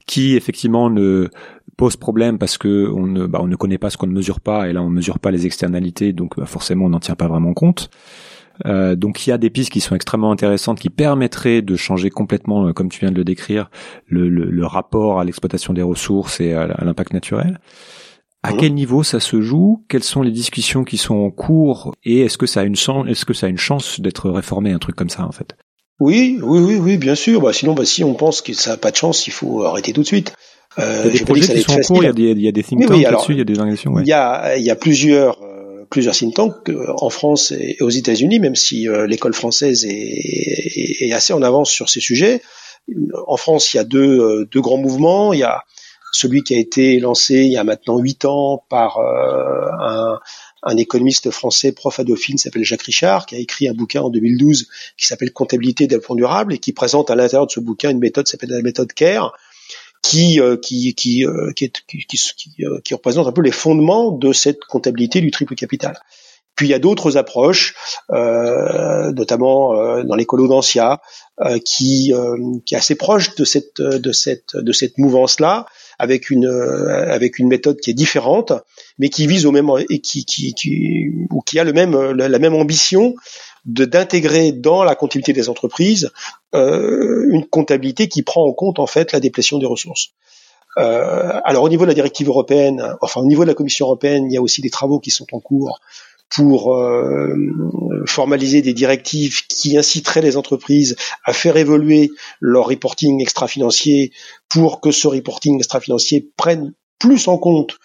[0.06, 1.30] qui effectivement ne
[1.80, 4.40] pose problème parce que on ne, bah, on ne connaît pas ce qu'on ne mesure
[4.40, 7.14] pas et là on ne mesure pas les externalités donc bah, forcément on n'en tient
[7.14, 7.88] pas vraiment compte.
[8.66, 12.10] Euh, donc il y a des pistes qui sont extrêmement intéressantes qui permettraient de changer
[12.10, 13.70] complètement, euh, comme tu viens de le décrire,
[14.06, 17.58] le, le, le rapport à l'exploitation des ressources et à, l'impact naturel.
[18.42, 18.56] À mmh.
[18.58, 19.86] quel niveau ça se joue?
[19.88, 21.94] Quelles sont les discussions qui sont en cours?
[22.04, 24.72] Et est-ce que ça a une chance Est-ce que ça a une chance d'être réformé,
[24.72, 25.56] un truc comme ça en fait?
[25.98, 27.40] Oui, oui, oui, oui, bien sûr.
[27.40, 29.94] Bah, sinon, bah, si on pense que ça n'a pas de chance, il faut arrêter
[29.94, 30.34] tout de suite.
[30.78, 32.42] Euh, il y a des projets qui sont en cours, il y a des, il
[32.42, 33.92] y a des think tanks là-dessus, il y a des organisations.
[33.92, 34.02] Ouais.
[34.04, 37.76] Il y a, il y a plusieurs, euh, plusieurs think tanks euh, en France et
[37.80, 42.42] aux États-Unis, même si l'école française est, est, assez en avance sur ces sujets.
[43.26, 45.32] En France, il y a deux, deux grands mouvements.
[45.32, 45.64] Il y a
[46.12, 50.18] celui qui a été lancé il y a maintenant huit ans par un,
[50.62, 54.10] un économiste français, prof à Dauphine, s'appelle Jacques Richard, qui a écrit un bouquin en
[54.10, 57.90] 2012 qui s'appelle Comptabilité des fonds durables et qui présente à l'intérieur de ce bouquin
[57.90, 59.32] une méthode qui s'appelle la méthode CARE,
[60.02, 64.12] qui euh, qui qui, euh, qui, qui, qui, euh, qui, représente un peu les fondements
[64.12, 65.98] de cette comptabilité du triple capital.
[66.56, 67.74] Puis il y a d'autres approches,
[68.10, 71.00] euh, notamment euh, dans l'écolo d'Ancia,
[71.40, 72.12] euh, qui,
[72.66, 75.64] qui est assez proche de cette de cette de cette mouvance là,
[75.98, 78.52] avec une avec une méthode qui est différente,
[78.98, 82.38] mais qui vise au même et qui qui qui ou qui a le même la,
[82.38, 83.14] même ambition
[83.64, 86.10] d'intégrer dans la comptabilité des entreprises
[86.54, 90.10] euh, une comptabilité qui prend en compte en fait la déplétion des ressources.
[90.78, 94.26] Euh, alors au niveau de la directive européenne, enfin au niveau de la Commission européenne,
[94.30, 95.80] il y a aussi des travaux qui sont en cours
[96.28, 97.34] pour euh,
[98.06, 104.12] formaliser des directives qui inciteraient les entreprises à faire évoluer leur reporting extra-financier
[104.48, 107.78] pour que ce reporting extra-financier prenne plus en compte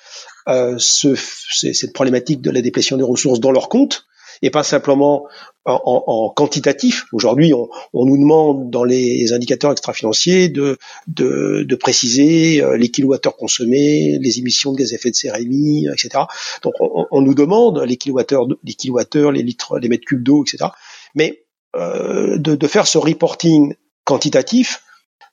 [0.47, 4.05] ce, cette problématique de la déplétion des ressources dans leur compte
[4.41, 5.27] et pas simplement
[5.65, 7.05] en, en quantitatif.
[7.11, 12.89] Aujourd'hui, on, on, nous demande dans les indicateurs extra-financiers de, de, de, préciser euh, les
[12.89, 16.25] kilowattheures consommés, les émissions de gaz à effet de serre émis, etc.
[16.61, 20.43] Donc, on, on nous demande les kilowattheures, les kilowattheures, les litres, les mètres cubes d'eau,
[20.43, 20.69] etc.
[21.15, 21.45] Mais
[21.75, 24.83] euh, de, de, faire ce reporting quantitatif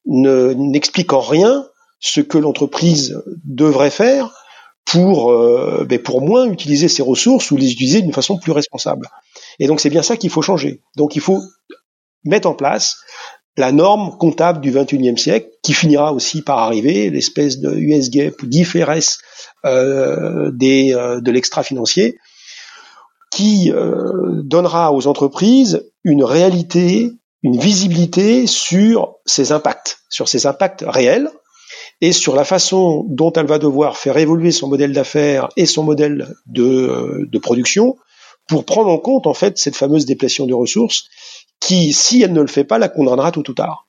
[0.06, 1.66] ne n'explique en rien
[2.00, 4.41] ce que l'entreprise devrait faire
[4.84, 9.08] pour euh, ben, pour moins utiliser ces ressources ou les utiliser d'une façon plus responsable.
[9.58, 10.80] Et donc c'est bien ça qu'il faut changer.
[10.96, 11.40] Donc il faut
[12.24, 12.96] mettre en place
[13.56, 18.46] la norme comptable du 21e siècle, qui finira aussi par arriver, l'espèce de USGAP ou
[18.46, 19.18] d'IFRS
[19.64, 22.18] euh, euh, de l'extra-financier,
[23.30, 27.10] qui euh, donnera aux entreprises une réalité,
[27.42, 31.30] une visibilité sur ses impacts, sur ses impacts réels,
[32.02, 35.84] et sur la façon dont elle va devoir faire évoluer son modèle d'affaires et son
[35.84, 37.96] modèle de, euh, de production
[38.48, 41.04] pour prendre en compte en fait cette fameuse déplétion de ressources
[41.60, 43.86] qui, si elle ne le fait pas, la condamnera tôt ou tard.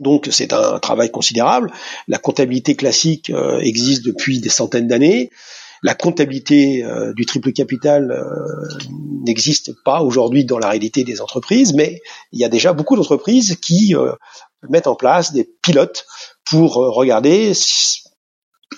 [0.00, 1.70] Donc c'est un travail considérable.
[2.08, 5.30] La comptabilité classique euh, existe depuis des centaines d'années.
[5.82, 8.88] La comptabilité euh, du triple capital euh,
[9.26, 12.00] n'existe pas aujourd'hui dans la réalité des entreprises, mais
[12.32, 13.94] il y a déjà beaucoup d'entreprises qui
[14.70, 16.06] mettent en place des pilotes
[16.44, 17.52] pour regarder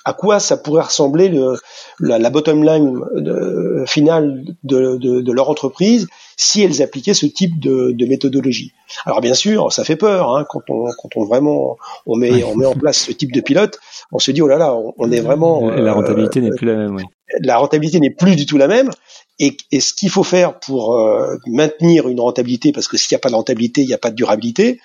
[0.05, 1.55] à quoi ça pourrait ressembler le,
[2.01, 7.27] la, la, bottom line de, finale de, de, de, leur entreprise si elles appliquaient ce
[7.27, 8.73] type de, méthodologie.
[9.07, 12.57] Alors bien sûr, ça fait peur hein, quand on quand on vraiment on met on
[12.57, 13.79] met en place ce type de pilote,
[14.13, 16.95] on se dit oh là là, on, est vraiment la rentabilité n'est plus la même.
[16.97, 17.03] Oui.
[17.41, 18.91] La rentabilité n'est plus du tout la même.
[19.39, 23.19] Et, et ce qu'il faut faire pour euh, maintenir une rentabilité, parce que s'il n'y
[23.19, 24.81] a pas de rentabilité, il n'y a pas de durabilité,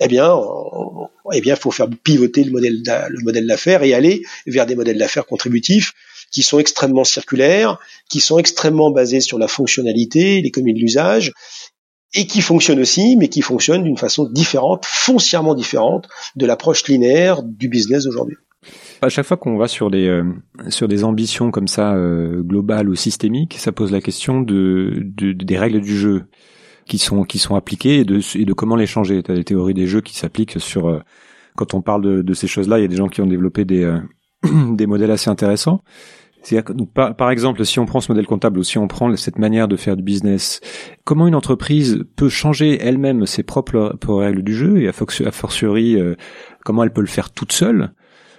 [0.00, 0.34] eh bien,
[1.32, 4.76] eh bien, il faut faire pivoter le modèle le modèle d'affaires et aller vers des
[4.76, 5.92] modèles d'affaires contributifs
[6.30, 7.78] qui sont extrêmement circulaires,
[8.10, 11.32] qui sont extrêmement basés sur la fonctionnalité, l'économie de l'usage,
[12.12, 17.42] et qui fonctionnent aussi, mais qui fonctionnent d'une façon différente, foncièrement différente de l'approche linéaire
[17.42, 18.36] du business d'aujourd'hui.
[19.02, 20.24] À chaque fois qu'on va sur des euh,
[20.68, 25.58] sur des ambitions comme ça euh, globales ou systémiques, ça pose la question de, des
[25.58, 26.24] règles du jeu
[26.86, 29.22] qui sont qui sont appliquées et de, de comment les changer.
[29.22, 31.00] Tu as des théories des jeux qui s'appliquent sur euh,
[31.56, 33.64] quand on parle de, de ces choses-là, il y a des gens qui ont développé
[33.64, 34.00] des euh,
[34.74, 35.82] des modèles assez intéressants.
[36.44, 36.74] C'est-à-dire
[37.16, 39.76] par, exemple, si on prend ce modèle comptable ou si on prend cette manière de
[39.76, 40.60] faire du business,
[41.04, 46.16] comment une entreprise peut changer elle-même ses propres, règles du jeu et a fortiori euh,
[46.62, 47.92] comment elle peut le faire toute seule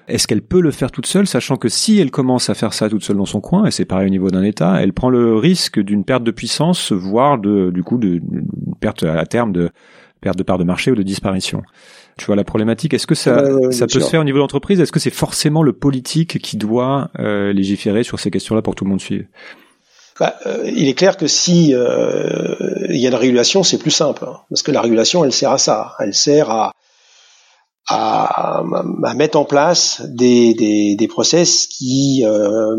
[0.08, 2.90] est-ce qu'elle peut le faire toute seule, sachant que si elle commence à faire ça
[2.90, 5.36] toute seule dans son coin, et c'est pareil au niveau d'un État, elle prend le
[5.36, 8.22] risque d'une perte de puissance, voire de, du coup, de,
[8.80, 9.72] perte à terme de
[10.22, 11.62] perte de part de marché ou de disparition.
[12.18, 12.94] Tu vois la problématique.
[12.94, 15.62] Est-ce que ça, ça peut se faire au niveau de l'entreprise Est-ce que c'est forcément
[15.62, 19.26] le politique qui doit euh, légiférer sur ces questions-là pour tout le monde suivre?
[20.20, 22.56] Bah, euh, il est clair que si euh,
[22.90, 25.52] il y a la régulation, c'est plus simple, hein, parce que la régulation, elle sert
[25.52, 25.94] à ça.
[26.00, 26.72] Elle sert à,
[27.88, 28.64] à,
[29.04, 32.76] à, mettre en place des, des, des process qui, euh,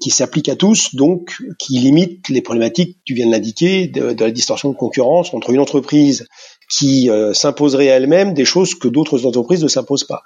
[0.00, 4.24] qui s'appliquent à tous, donc qui limitent les problématiques, tu viens de l'indiquer, de, de,
[4.24, 6.26] la distorsion de concurrence entre une entreprise
[6.68, 10.22] qui euh, s'imposerait à elle-même des choses que d'autres entreprises ne s'imposent pas.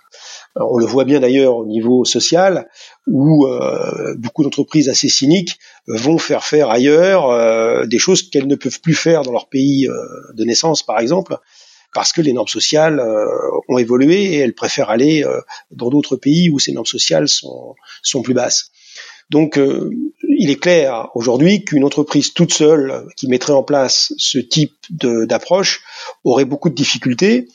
[0.56, 2.68] on le voit bien d'ailleurs au niveau social,
[3.06, 8.56] où euh, beaucoup d'entreprises assez cyniques vont faire faire ailleurs euh, des choses qu'elles ne
[8.56, 9.94] peuvent plus faire dans leur pays euh,
[10.34, 11.36] de naissance, par exemple,
[11.92, 13.26] parce que les normes sociales euh,
[13.68, 17.74] ont évolué et elles préfèrent aller euh, dans d'autres pays où ces normes sociales sont,
[18.02, 18.70] sont plus basses.
[19.30, 19.90] Donc, euh,
[20.28, 25.82] il est clair aujourd'hui qu'une entreprise toute seule qui mettrait en place ce type d'approche
[26.24, 27.48] aurait beaucoup de difficultés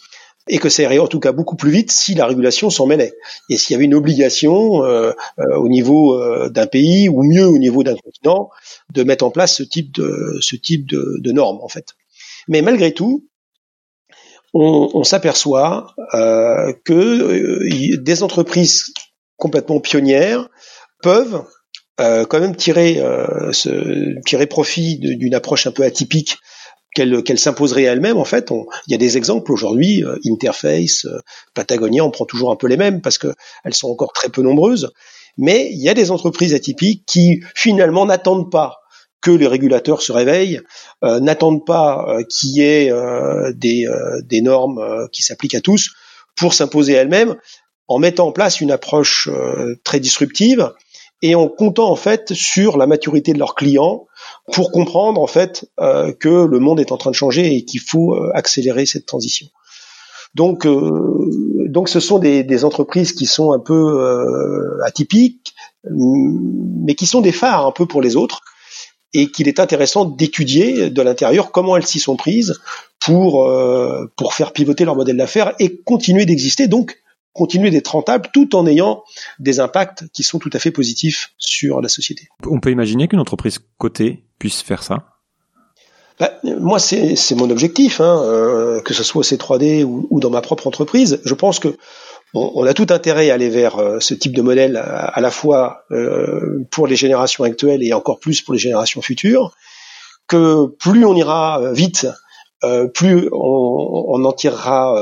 [0.49, 3.13] et que ça irait en tout cas beaucoup plus vite si la régulation s'en mêlait
[3.49, 5.11] et s'il y avait une obligation euh,
[5.57, 6.17] au niveau
[6.49, 8.49] d'un pays ou mieux au niveau d'un continent
[8.93, 11.95] de mettre en place ce type de ce type de, de normes en fait.
[12.47, 13.25] Mais malgré tout,
[14.53, 18.85] on, s'aperçoit euh, que euh, des entreprises
[19.35, 20.49] complètement pionnières
[21.01, 21.43] peuvent
[21.99, 23.01] euh, quand même tirer,
[24.25, 26.37] tirer profit d'une approche un peu atypique
[26.95, 28.17] qu'elle qu'elle s'imposerait elle-même.
[28.17, 28.51] En fait,
[28.87, 31.05] il y a des exemples aujourd'hui, Interface,
[31.53, 33.33] Patagonia, on prend toujours un peu les mêmes parce que
[33.63, 34.91] elles sont encore très peu nombreuses.
[35.37, 38.79] Mais il y a des entreprises atypiques qui finalement n'attendent pas
[39.21, 40.61] que les régulateurs se réveillent,
[41.03, 45.91] euh, n'attendent pas euh, qu'il y ait euh, des, normes qui s'appliquent à tous
[46.35, 47.35] pour s'imposer elles-mêmes
[47.87, 49.29] en mettant en place une approche
[49.83, 50.71] très disruptive
[51.21, 54.05] et en comptant en fait sur la maturité de leurs clients
[54.51, 58.13] pour comprendre en fait que le monde est en train de changer et qu'il faut
[58.33, 59.47] accélérer cette transition.
[60.35, 65.55] Donc, donc ce sont des, entreprises qui sont un peu atypiques,
[65.89, 68.41] mais qui sont des phares un peu pour les autres
[69.13, 72.59] et qu'il est intéressant d'étudier de l'intérieur comment elles s'y sont prises
[72.99, 76.97] pour euh, pour faire pivoter leur modèle d'affaires et continuer d'exister donc
[77.33, 79.03] continuer d'être rentable tout en ayant
[79.39, 82.27] des impacts qui sont tout à fait positifs sur la société.
[82.45, 85.17] On peut imaginer qu'une entreprise cotée puisse faire ça?
[86.19, 90.31] Bah, moi, c'est mon objectif, hein, euh, que ce soit au C3D ou, ou, dans
[90.31, 91.21] ma propre entreprise.
[91.23, 91.77] Je pense que
[92.33, 95.85] on, a tout intérêt à aller vers euh, ce type de modèle à, la fois
[95.91, 99.55] euh, pour les générations actuelles et encore plus pour les générations futures,
[100.27, 102.07] que plus on ira vite,
[102.63, 104.99] euh, plus on, en tirera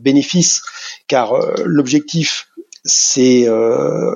[0.00, 0.62] bénéfice,
[1.06, 1.34] car
[1.64, 2.48] l'objectif
[2.84, 3.46] c'est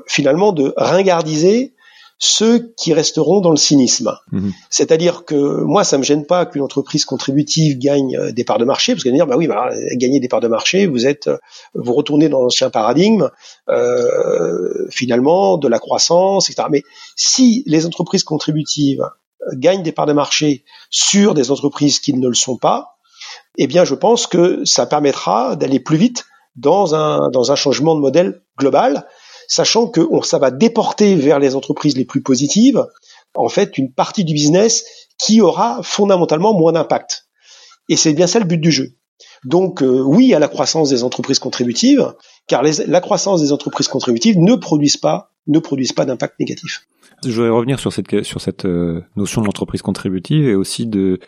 [0.06, 1.74] finalement de ringardiser
[2.18, 4.12] ceux qui resteront dans le cynisme.
[4.32, 4.52] Mhm.
[4.70, 8.64] C'est-à-dire que moi, ça me gêne pas qu'une entreprise contributive gagne euh, des parts de
[8.64, 11.28] marché, parce qu'elle va dire, bah oui, bah, gagner des parts de marché, vous êtes,
[11.28, 11.38] euh,
[11.74, 13.30] vous retournez dans l'ancien paradigme,
[13.68, 16.68] euh, finalement, de la croissance, etc.
[16.70, 16.82] Mais
[17.14, 19.04] si les entreprises contributives
[19.52, 22.96] gagnent des parts de marché sur des entreprises qui ne le sont pas,
[23.56, 26.24] eh bien, je pense que ça permettra d'aller plus vite
[26.56, 29.06] dans un, dans un changement de modèle global
[29.48, 32.86] sachant que ça va déporter vers les entreprises les plus positives,
[33.34, 34.84] en fait, une partie du business
[35.18, 37.26] qui aura fondamentalement moins d'impact.
[37.88, 38.92] Et c'est bien ça le but du jeu.
[39.44, 42.14] Donc euh, oui à la croissance des entreprises contributives,
[42.46, 46.86] car la croissance des entreprises contributives ne produisent pas ne produisent pas d'impact négatif.
[47.24, 51.18] Je voudrais revenir sur cette euh, notion de l'entreprise contributive et aussi de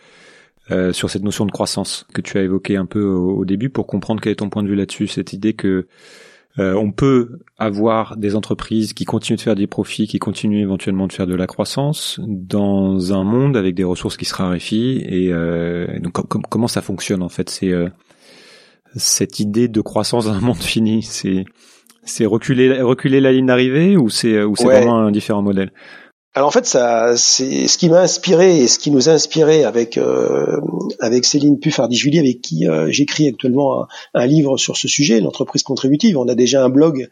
[0.70, 3.86] euh, sur cette notion de croissance que tu as évoqué un peu au, début pour
[3.86, 5.88] comprendre quel est ton point de vue là-dessus, cette idée que
[6.58, 11.06] euh, on peut avoir des entreprises qui continuent de faire des profits, qui continuent éventuellement
[11.06, 15.02] de faire de la croissance dans un monde avec des ressources qui se raréfient.
[15.06, 16.12] Et euh, donc,
[16.48, 17.50] comment ça fonctionne en fait?
[17.50, 17.88] C'est euh,
[18.96, 21.02] cette idée de croissance dans un monde fini.
[21.02, 21.44] C'est
[22.02, 25.70] c'est reculer reculer la ligne d'arrivée ou c'est ou c'est vraiment un différent modèle?
[26.32, 29.64] Alors en fait, ça, c'est ce qui m'a inspiré et ce qui nous a inspiré
[29.64, 30.60] avec euh,
[31.00, 36.16] avec Céline Puffardi-Julie, avec qui euh, j'écris actuellement un, livre sur ce sujet, l'entreprise contributive.
[36.16, 37.08] On a déjà un blog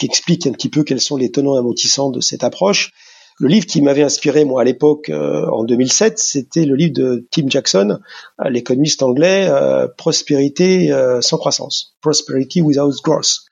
[0.00, 2.90] qui explique un petit peu quels sont les tenants amortissants de cette approche.
[3.38, 7.28] Le livre qui m'avait inspiré moi à l'époque euh, en 2007, c'était le livre de
[7.30, 8.00] Tim Jackson,
[8.48, 9.48] l'économiste anglais,
[9.96, 13.42] Prospérité sans croissance, Prosperity Without Growth.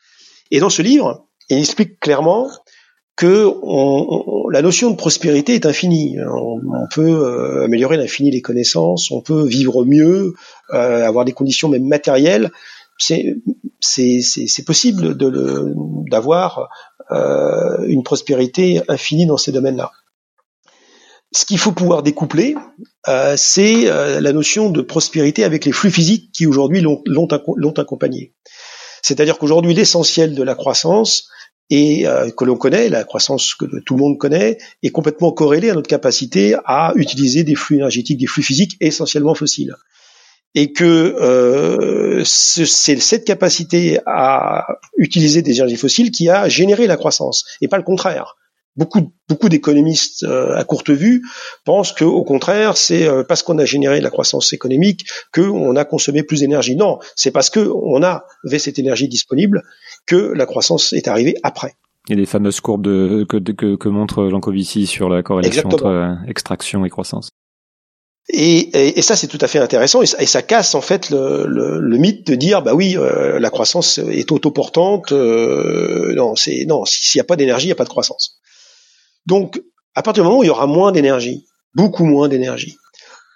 [0.50, 2.48] Et dans ce livre, il explique clairement
[3.16, 6.16] que on, la notion de prospérité est infinie.
[6.20, 10.34] On, peut euh, améliorer l'infini des connaissances, on peut vivre mieux,
[10.72, 12.50] euh, avoir des conditions même matérielles.
[12.98, 13.34] C'est
[14.66, 16.68] possible d'avoir
[17.10, 19.90] euh, une prospérité infinie dans ces domaines-là.
[21.32, 22.54] Ce qu'il faut pouvoir découpler,
[23.36, 23.86] c'est
[24.20, 28.34] la notion de prospérité avec les flux physiques qui aujourd'hui l'ont accompagné.
[29.02, 31.28] C'est-à-dire qu'aujourd'hui, l'essentiel de la croissance,
[31.70, 35.70] et euh, que l'on connaît, la croissance que tout le monde connaît, est complètement corrélée
[35.70, 39.74] à notre capacité à utiliser des flux énergétiques, des flux physiques essentiellement fossiles.
[40.54, 46.96] Et que euh, c'est cette capacité à utiliser des énergies fossiles qui a généré la
[46.96, 48.36] croissance, et pas le contraire.
[48.76, 51.22] Beaucoup, beaucoup d'économistes euh, à courte vue
[51.64, 55.84] pensent que, au contraire, c'est euh, parce qu'on a généré la croissance économique qu'on a
[55.84, 56.74] consommé plus d'énergie.
[56.74, 59.62] Non, c'est parce qu'on avait cette énergie disponible
[60.06, 61.74] que la croissance est arrivée après.
[62.10, 66.14] Et les fameuses courbes de, que, que, que montre Jancovici sur la corrélation entre euh,
[66.28, 67.30] extraction et croissance.
[68.28, 71.10] Et, et, ça, c'est tout à fait intéressant, et ça, et ça casse en fait
[71.10, 75.12] le, le, le, mythe de dire, bah oui, la croissance est autoportante.
[75.12, 78.40] Euh, non, c'est non, s'il n'y a pas d'énergie, il n'y a pas de croissance.
[79.26, 79.62] Donc,
[79.94, 82.76] à partir du moment où il y aura moins d'énergie, beaucoup moins d'énergie,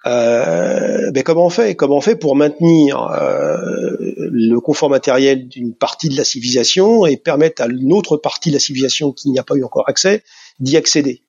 [0.05, 1.75] euh, ben comment on fait?
[1.75, 7.17] Comment on fait pour maintenir euh, le confort matériel d'une partie de la civilisation et
[7.17, 10.23] permettre à une autre partie de la civilisation qui n'y a pas eu encore accès
[10.59, 11.23] d'y accéder?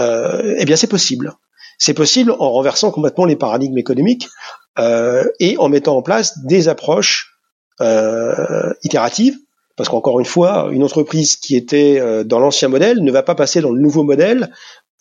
[0.00, 1.32] Euh, Eh bien, c'est possible.
[1.78, 4.28] C'est possible en renversant complètement les paradigmes économiques
[4.78, 7.38] euh, et en mettant en place des approches
[7.80, 9.38] euh, itératives
[9.76, 13.60] parce qu'encore une fois, une entreprise qui était dans l'ancien modèle ne va pas passer
[13.60, 14.50] dans le nouveau modèle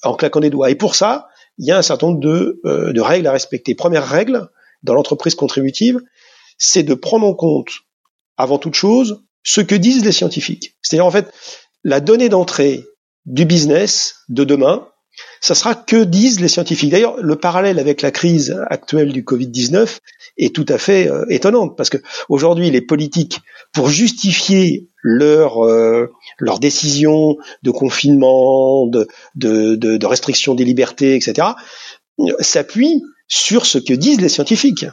[0.04, 0.70] en claquant des doigts.
[0.70, 3.76] Et pour ça, il y a un certain nombre de, euh, de règles à respecter.
[3.76, 4.50] Première règle
[4.84, 6.00] dans l'entreprise contributive,
[6.58, 7.70] c'est de prendre en compte,
[8.38, 10.78] avant toute chose, ce que disent les scientifiques.
[10.82, 11.32] C'est-à-dire en fait,
[11.84, 12.84] la donnée d'entrée
[13.26, 14.88] du business de demain,
[15.42, 16.92] ça sera que disent les scientifiques.
[16.92, 20.00] D'ailleurs, le parallèle avec la crise actuelle du Covid-19
[20.38, 21.98] est tout à fait euh, étonnante parce que
[22.30, 23.40] aujourd'hui, les politiques,
[23.74, 31.50] pour justifier leur euh, leurs décisions de confinement, de restriction des libertés, etc.,
[32.40, 34.86] s'appuient sur ce que disent les scientifiques.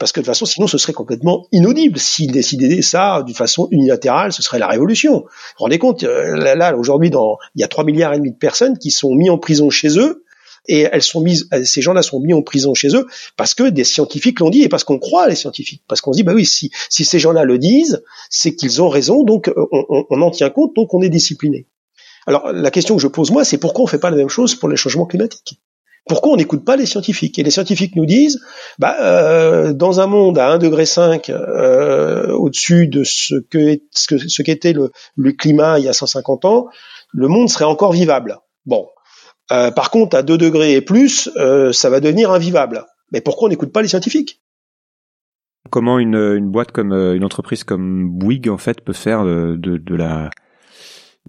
[0.00, 1.98] Parce que de toute façon, sinon, ce serait complètement inaudible.
[1.98, 5.12] S'ils décidaient ça d'une façon unilatérale, ce serait la révolution.
[5.12, 7.10] Vous vous rendez compte, euh, là, aujourd'hui,
[7.54, 9.98] il y a 3 milliards et demi de personnes qui sont mis en prison chez
[9.98, 10.24] eux,
[10.68, 13.68] et elles sont mises, euh, ces gens-là sont mis en prison chez eux parce que
[13.68, 16.32] des scientifiques l'ont dit et parce qu'on croit les scientifiques, parce qu'on se dit bah
[16.34, 20.22] oui, si, si ces gens-là le disent, c'est qu'ils ont raison, donc euh, on, on,
[20.22, 21.66] en tient compte, donc on est discipliné.
[22.26, 24.54] Alors la question que je pose moi, c'est pourquoi on fait pas la même chose
[24.54, 25.60] pour les changements climatiques?
[26.08, 27.38] Pourquoi on n'écoute pas les scientifiques?
[27.38, 28.40] Et les scientifiques nous disent,
[28.78, 34.42] bah, euh, dans un monde à 1 degré 5 euh, au-dessus de ce que ce
[34.42, 34.90] qu'était le,
[35.32, 36.68] climat il y a 150 ans,
[37.12, 38.38] le monde serait encore vivable.
[38.66, 38.88] Bon,
[39.52, 42.86] euh, par contre, à 2 degrés et plus, euh, ça va devenir invivable.
[43.12, 44.40] Mais pourquoi on n'écoute pas les scientifiques?
[45.70, 50.30] Comment une, boîte comme une entreprise comme Bouygues en fait peut faire de, la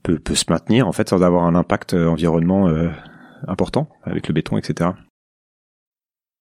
[0.01, 2.67] peut, peut, se maintenir en fait sans avoir un impact environnement
[3.47, 4.91] important avec le béton, etc.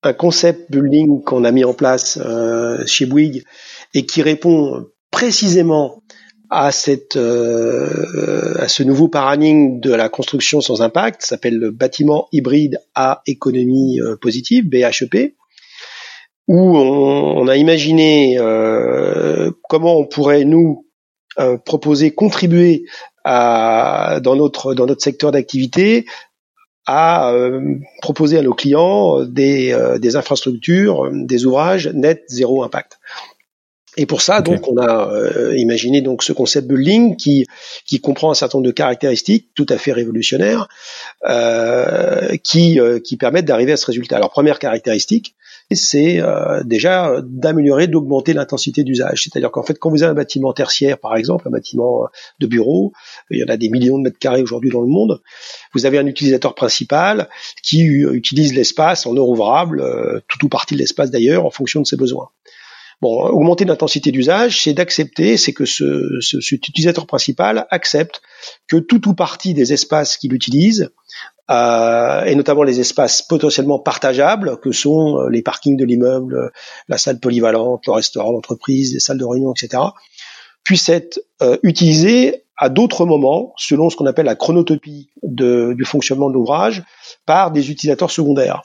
[0.02, 3.44] Un concept building qu'on a mis en place euh, chez Bouygues
[3.92, 6.02] et qui répond précisément
[6.48, 12.28] à cette euh, à ce nouveau paradigme de la construction sans impact s'appelle le bâtiment
[12.32, 15.34] hybride à économie euh, positive BHEP
[16.48, 18.36] où on, a imaginé
[19.68, 20.84] comment on pourrait nous
[21.64, 22.86] proposer contribuer
[23.22, 26.06] à, dans notre dans notre secteur d'activité
[26.86, 32.98] à euh, proposer à nos clients des, des infrastructures, des ouvrages net zéro impact.
[33.96, 37.46] Et pour ça, donc, on a euh, imaginé donc ce concept building qui
[37.84, 40.68] qui comprend un certain nombre de caractéristiques tout à fait révolutionnaires
[41.28, 44.16] euh, qui euh, qui permettent d'arriver à ce résultat.
[44.16, 45.34] Alors, première caractéristique,
[45.76, 49.24] c'est euh, déjà d'améliorer, d'augmenter l'intensité d'usage.
[49.24, 52.06] C'est-à-dire qu'en fait, quand vous avez un bâtiment tertiaire, par exemple, un bâtiment
[52.38, 52.92] de bureau,
[53.30, 55.20] il y en a des millions de mètres carrés aujourd'hui dans le monde,
[55.74, 57.28] vous avez un utilisateur principal
[57.62, 59.84] qui utilise l'espace en heure ouvrable,
[60.28, 62.30] tout ou partie de l'espace d'ailleurs, en fonction de ses besoins.
[63.00, 68.20] Bon, augmenter l'intensité d'usage, c'est d'accepter, c'est que ce, ce, cet utilisateur principal accepte
[68.68, 70.90] que tout ou partie des espaces qu'il utilise,
[71.50, 76.52] euh, et notamment les espaces potentiellement partageables, que sont euh, les parkings de l'immeuble,
[76.88, 79.82] la salle polyvalente, le restaurant d'entreprise, les salles de réunion, etc.,
[80.62, 86.28] puissent être euh, utilisés à d'autres moments, selon ce qu'on appelle la chronotopie du fonctionnement
[86.28, 86.84] de l'ouvrage,
[87.24, 88.62] par des utilisateurs secondaires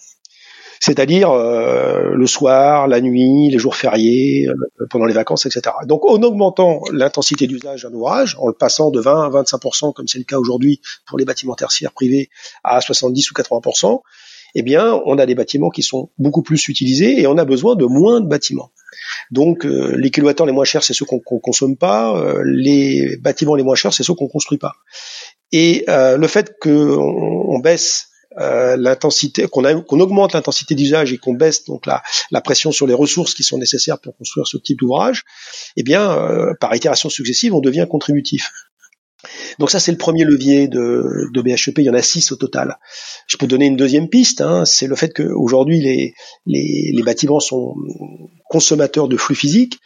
[0.79, 5.75] c'est-à-dire euh, le soir, la nuit, les jours fériés, euh, pendant les vacances, etc.
[5.85, 10.07] Donc en augmentant l'intensité d'usage d'un ouvrage, en le passant de 20 à 25%, comme
[10.07, 12.29] c'est le cas aujourd'hui pour les bâtiments tertiaires privés,
[12.63, 14.01] à 70 ou 80%,
[14.57, 17.75] eh bien, on a des bâtiments qui sont beaucoup plus utilisés et on a besoin
[17.75, 18.71] de moins de bâtiments.
[19.29, 22.23] Donc, euh, les kilowattheures les moins chers, c'est ceux qu'on ne consomme pas.
[22.45, 24.75] les bâtiments les moins chers, c'est ceux qu'on construit pas.
[25.51, 28.09] Et le fait qu'on on baisse
[28.39, 32.87] euh, l'intensité, qu'on qu'on augmente l'intensité d'usage et qu'on baisse donc la, la, pression sur
[32.87, 35.23] les ressources qui sont nécessaires pour construire ce type d'ouvrage,
[35.77, 38.51] eh bien, euh, par itération successive, on devient contributif.
[39.57, 41.79] Donc ça, c'est le premier levier de, de, BHEP.
[41.79, 42.77] Il y en a six au total.
[43.27, 44.41] Je peux donner une deuxième piste.
[44.41, 46.13] Hein, c'est le fait qu'aujourd'hui, les,
[46.45, 47.75] les, les bâtiments sont
[48.49, 49.79] consommateurs de flux physiques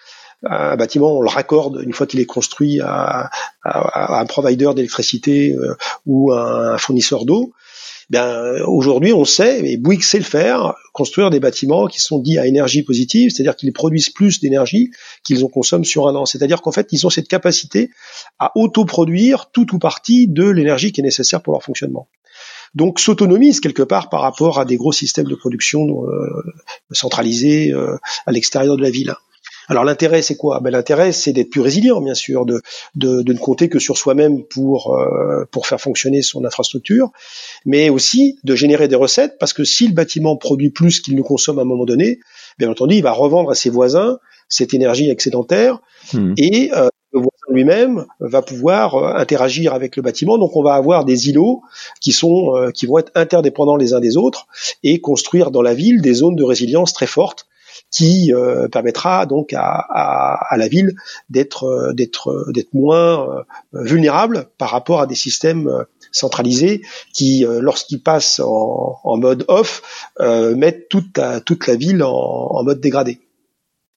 [0.43, 3.29] un bâtiment, on le raccorde une fois qu'il est construit à,
[3.63, 5.75] à, à un provider d'électricité euh,
[6.05, 7.51] ou à un fournisseur d'eau.
[8.09, 12.39] Bien, aujourd'hui, on sait, et Bouygues sait le faire, construire des bâtiments qui sont dits
[12.39, 14.89] à énergie positive, c'est-à-dire qu'ils produisent plus d'énergie
[15.23, 16.25] qu'ils en consomment sur un an.
[16.25, 17.91] C'est-à-dire qu'en fait, ils ont cette capacité
[18.39, 22.07] à autoproduire tout ou partie de l'énergie qui est nécessaire pour leur fonctionnement.
[22.73, 26.43] Donc s'autonomise quelque part par rapport à des gros systèmes de production euh,
[26.91, 29.13] centralisés euh, à l'extérieur de la ville.
[29.69, 30.59] Alors l'intérêt, c'est quoi?
[30.59, 32.61] Ben, L'intérêt, c'est d'être plus résilient, bien sûr, de,
[32.95, 37.11] de, de ne compter que sur soi-même pour, euh, pour faire fonctionner son infrastructure,
[37.65, 41.21] mais aussi de générer des recettes, parce que si le bâtiment produit plus qu'il ne
[41.21, 42.19] consomme à un moment donné,
[42.57, 44.17] bien entendu, il va revendre à ses voisins
[44.49, 45.79] cette énergie excédentaire,
[46.13, 46.33] hmm.
[46.37, 50.39] et euh, le voisin lui-même va pouvoir euh, interagir avec le bâtiment.
[50.39, 51.61] Donc on va avoir des îlots
[52.01, 54.47] qui sont qui vont être interdépendants les uns des autres
[54.83, 57.48] et construire dans la ville des zones de résilience très fortes
[57.91, 60.93] qui euh, permettra donc à, à, à la ville
[61.29, 66.81] d'être euh, d'être euh, d'être moins vulnérable par rapport à des systèmes centralisés
[67.13, 69.81] qui, lorsqu'ils passent en, mode off,
[70.19, 73.19] mettent toute la, toute la ville en, en, mode dégradé.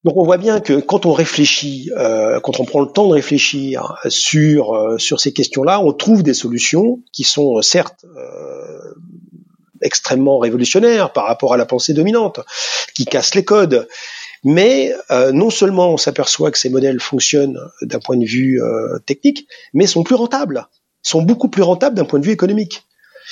[0.05, 3.13] Donc on voit bien que quand on réfléchit, euh, quand on prend le temps de
[3.15, 8.05] réfléchir sur sur ces questions-là, on trouve des solutions qui sont certes
[9.83, 12.41] extrêmement révolutionnaire par rapport à la pensée dominante,
[12.95, 13.89] qui casse les codes.
[14.45, 18.99] Mais euh, non seulement on s'aperçoit que ces modèles fonctionnent d'un point de vue euh,
[19.07, 20.67] technique, mais sont plus rentables,
[21.03, 22.85] sont beaucoup plus rentables d'un point de vue économique.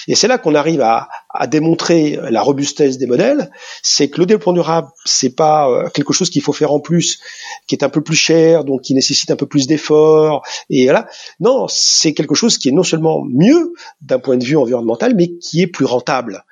[0.09, 3.51] Et c'est là qu'on arrive à, à, démontrer la robustesse des modèles.
[3.83, 7.21] C'est que le développement durable, c'est pas euh, quelque chose qu'il faut faire en plus,
[7.67, 10.47] qui est un peu plus cher, donc qui nécessite un peu plus d'efforts.
[10.69, 11.09] Et voilà.
[11.41, 15.37] Non, c'est quelque chose qui est non seulement mieux d'un point de vue environnemental, mais
[15.39, 16.45] qui est plus rentable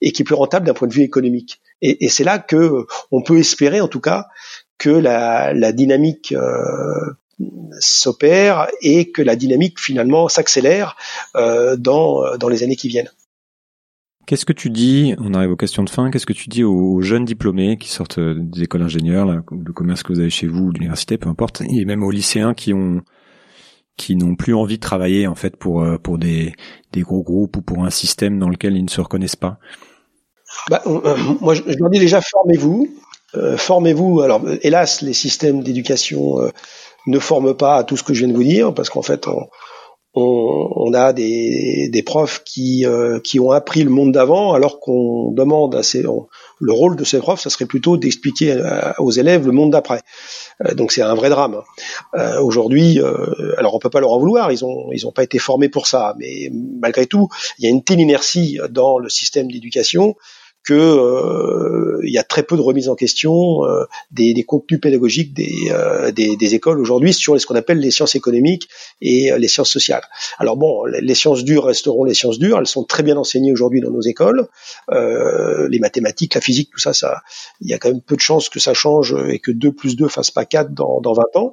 [0.00, 1.60] et qui est plus rentable d'un point de vue économique.
[1.82, 4.26] Et, et c'est là que on peut espérer, en tout cas,
[4.78, 7.12] que la, la dynamique euh,
[7.80, 10.96] s'opère et que la dynamique finalement s'accélère
[11.36, 13.10] euh, dans, dans les années qui viennent.
[14.26, 17.00] Qu'est-ce que tu dis, on arrive aux questions de fin, qu'est-ce que tu dis aux,
[17.00, 21.16] jeunes diplômés qui sortent des écoles d'ingénieurs, de commerce que vous avez chez vous, l'université,
[21.16, 23.02] peu importe, et même aux lycéens qui ont
[23.96, 26.54] qui n'ont plus envie de travailler en fait pour euh, pour des,
[26.92, 29.58] des gros groupes ou pour un système dans lequel ils ne se reconnaissent pas?
[30.70, 32.88] Bah, euh, Moi, je, leur dis déjà formez-vous,
[33.34, 34.20] euh, formez-vous.
[34.20, 36.50] Alors, hélas, les systèmes d'éducation
[37.06, 39.26] ne forment pas à tout ce que je viens de vous dire, parce qu'en fait,
[39.26, 39.46] on,
[40.14, 42.84] on, on, a des, des profs qui,
[43.22, 46.02] qui ont appris le monde d'avant, alors qu'on demande à ces,
[46.60, 48.60] le rôle de ces profs, ça serait plutôt d'expliquer
[48.98, 50.00] aux élèves le monde d'après.
[50.64, 51.60] Euh, donc c'est un vrai drame.
[52.14, 55.22] Euh, aujourd'hui, euh, alors on peut pas leur en vouloir, ils ont ils ont pas
[55.22, 56.50] été formés pour ça, mais
[56.80, 57.28] malgré tout,
[57.58, 60.14] il y a une telle inertie dans le système d'éducation
[60.66, 65.32] que euh, il y a très peu de remise en question euh, des, contenus pédagogiques
[65.32, 66.10] des, euh,
[66.40, 68.68] écoles aujourd'hui sur ce qu'on appelle les sciences économiques
[69.00, 70.02] et les sciences sociales.
[70.38, 73.80] Alors bon, les sciences dures resteront les sciences dures, elles sont très bien enseignées aujourd'hui
[73.80, 74.48] dans nos écoles.
[74.90, 76.92] les mathématiques, la physique, tout ça,
[77.60, 79.96] il y a quand même peu de chances que ça change et que 2 plus
[79.96, 81.52] 2 fasse pas 4 dans, dans 20 ans.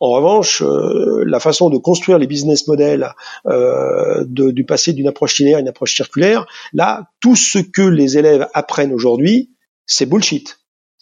[0.00, 3.14] En revanche, la façon de construire les business models
[3.46, 8.18] de, du passé d'une approche linéaire à une approche circulaire, là, tout ce que les
[8.18, 9.50] élèves apprennent aujourd'hui,
[9.86, 10.58] c'est bullshit.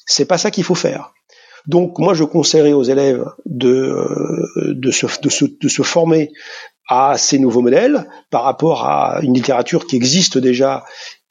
[0.07, 1.13] C'est pas ça qu'il faut faire.
[1.67, 6.33] Donc moi, je conseillerais aux élèves de, euh, de, se, de, se, de se former
[6.89, 10.85] à ces nouveaux modèles par rapport à une littérature qui existe déjà,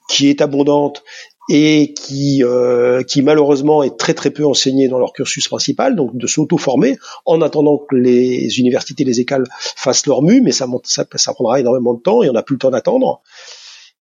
[0.10, 1.04] qui est abondante
[1.50, 6.16] et qui, euh, qui malheureusement est très très peu enseigné dans leur cursus principal, donc
[6.16, 11.06] de s'auto-former en attendant que les universités, les écoles fassent leur mue, mais ça, ça,
[11.16, 13.22] ça prendra énormément de temps et on n'a plus le temps d'attendre.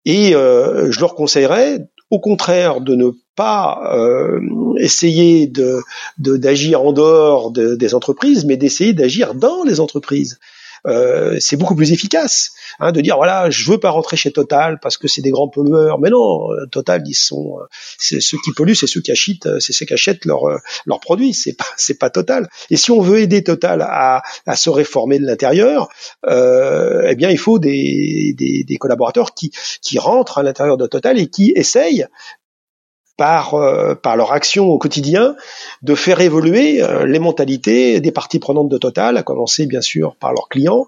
[0.07, 1.81] Et euh, je leur conseillerais
[2.11, 4.41] au contraire de ne pas euh,
[4.79, 5.81] essayer de
[6.19, 10.39] d'agir en dehors de, des entreprises, mais d'essayer d'agir dans les entreprises.
[10.87, 14.79] Euh, c'est beaucoup plus efficace hein, de dire voilà, je veux pas rentrer chez Total
[14.81, 15.99] parce que c'est des grands pollueurs.
[15.99, 17.65] Mais non, euh, Total, ils sont, euh,
[17.99, 20.45] c'est ceux qui polluent, c'est ceux qui achètent, c'est ceux qui achètent leurs
[20.87, 21.33] leurs produits.
[21.35, 22.49] C'est pas c'est pas Total.
[22.71, 25.89] Et si on veut aider Total à, à se réformer de l'intérieur,
[26.27, 30.87] euh, eh bien il faut des, des, des collaborateurs qui qui rentrent à l'intérieur de
[30.87, 32.07] Total et qui essayent
[33.17, 35.37] par, euh, par leur action au quotidien,
[35.83, 40.17] de faire évoluer euh, les mentalités des parties prenantes de Total, à commencer bien sûr
[40.17, 40.87] par leurs clients,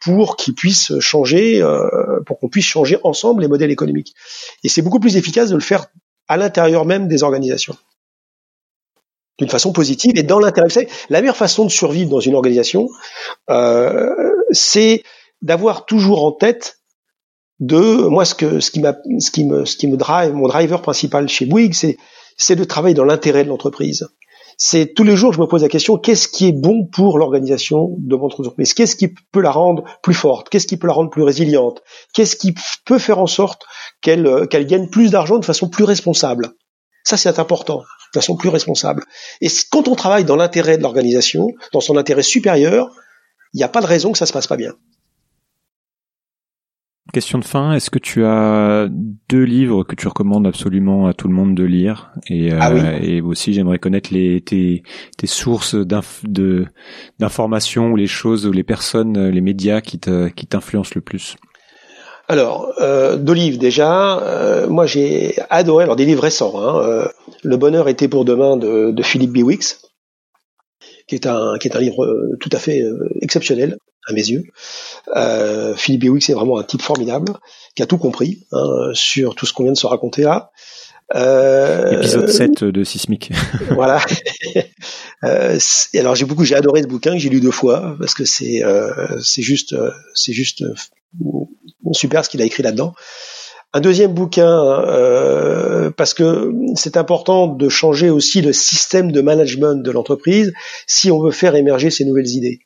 [0.00, 4.14] pour qu'ils puissent changer, euh, pour qu'on puisse changer ensemble les modèles économiques.
[4.64, 5.86] Et c'est beaucoup plus efficace de le faire
[6.26, 7.76] à l'intérieur même des organisations
[9.38, 10.88] d'une façon positive et dans l'intérêt.
[11.10, 12.88] La meilleure façon de survivre dans une organisation,
[14.50, 15.04] c'est
[15.42, 16.77] d'avoir toujours en tête
[17.60, 20.46] de moi ce que ce qui m'a ce qui me ce qui me drive mon
[20.46, 21.96] driver principal chez Bouygues c'est
[22.36, 24.06] c'est de travailler dans l'intérêt de l'entreprise.
[24.56, 27.96] C'est tous les jours je me pose la question qu'est-ce qui est bon pour l'organisation
[27.98, 28.74] de mon entreprise?
[28.74, 30.48] Qu'est-ce qui peut la rendre plus forte?
[30.48, 31.82] Qu'est-ce qui peut la rendre plus résiliente?
[32.14, 32.54] Qu'est-ce qui
[32.84, 33.64] peut faire en sorte
[34.02, 36.50] qu'elle qu'elle gagne plus d'argent de façon plus responsable?
[37.04, 39.04] Ça c'est important, de façon plus responsable.
[39.40, 42.88] Et quand on travaille dans l'intérêt de l'organisation, dans son intérêt supérieur,
[43.54, 44.74] il n'y a pas de raison que ça se passe pas bien.
[47.12, 48.86] Question de fin, est-ce que tu as
[49.28, 52.98] deux livres que tu recommandes absolument à tout le monde de lire et, euh, ah
[53.00, 54.82] et aussi j'aimerais connaître les, tes,
[55.16, 55.74] tes sources
[57.18, 61.36] d'informations ou les choses ou les personnes, les médias qui t'influencent le plus?
[62.28, 64.18] Alors, euh, deux livres déjà.
[64.18, 66.52] Euh, moi, j'ai adoré, alors des livres récents.
[66.56, 67.08] Hein, euh,
[67.42, 69.80] le bonheur était pour demain de, de Philippe Biwix,
[71.08, 72.84] qui est un qui est un livre tout à fait
[73.20, 73.78] exceptionnel
[74.08, 74.44] à mes yeux.
[75.14, 77.32] Euh, Philippe Biwix c'est vraiment un type formidable
[77.74, 80.50] qui a tout compris hein, sur tout ce qu'on vient de se raconter là.
[81.14, 83.32] Euh, Épisode 7 de Sismic.
[83.70, 84.00] voilà.
[85.24, 85.58] euh,
[85.94, 88.62] alors j'ai beaucoup, j'ai adoré ce bouquin que j'ai lu deux fois parce que c'est
[88.62, 89.74] euh, c'est juste
[90.14, 90.64] c'est juste
[91.92, 92.94] super ce qu'il a écrit là-dedans.
[93.74, 99.82] Un deuxième bouquin euh, parce que c'est important de changer aussi le système de management
[99.82, 100.52] de l'entreprise
[100.86, 102.60] si on veut faire émerger ces nouvelles idées.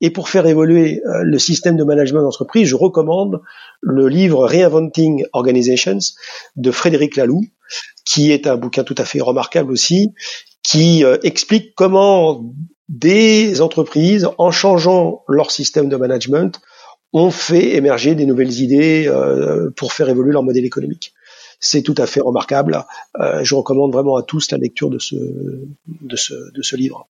[0.00, 3.40] Et pour faire évoluer euh, le système de management d'entreprise, je recommande
[3.80, 5.98] le livre Reinventing Organizations
[6.56, 7.44] de Frédéric Laloux,
[8.04, 10.12] qui est un bouquin tout à fait remarquable aussi,
[10.62, 12.44] qui euh, explique comment
[12.88, 16.60] des entreprises, en changeant leur système de management,
[17.16, 21.14] ont fait émerger des nouvelles idées euh, pour faire évoluer leur modèle économique.
[21.58, 22.84] C'est tout à fait remarquable.
[23.42, 27.08] je recommande vraiment à tous la lecture de ce, de ce, de ce livre.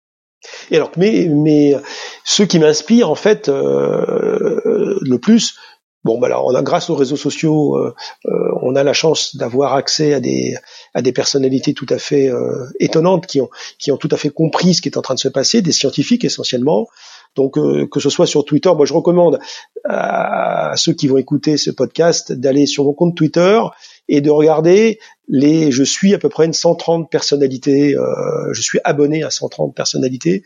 [0.72, 1.76] Et alors, mais, mais
[2.24, 5.56] ce qui m'inspire en fait euh, le plus,
[6.04, 7.94] bon, bah alors on a grâce aux réseaux sociaux, euh,
[8.26, 10.56] euh, on a la chance d'avoir accès à des
[10.94, 12.32] à des personnalités tout à fait
[12.80, 15.20] étonnantes qui ont qui ont tout à fait compris ce qui est en train de
[15.20, 16.88] se passer, des scientifiques essentiellement.
[17.36, 19.40] Donc que ce soit sur Twitter, moi je recommande
[19.86, 23.62] à ceux qui vont écouter ce podcast d'aller sur mon compte Twitter
[24.10, 25.72] et de regarder les.
[25.72, 27.96] Je suis à peu près une 130 personnalités.
[27.96, 30.44] Euh, je suis abonné à 130 personnalités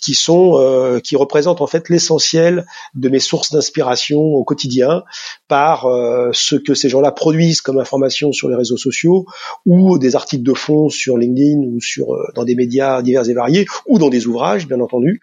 [0.00, 5.02] qui sont euh, qui représentent en fait l'essentiel de mes sources d'inspiration au quotidien
[5.48, 9.26] par euh, ce que ces gens-là produisent comme information sur les réseaux sociaux
[9.66, 13.34] ou des articles de fond sur LinkedIn ou sur euh, dans des médias divers et
[13.34, 15.20] variés ou dans des ouvrages bien entendu.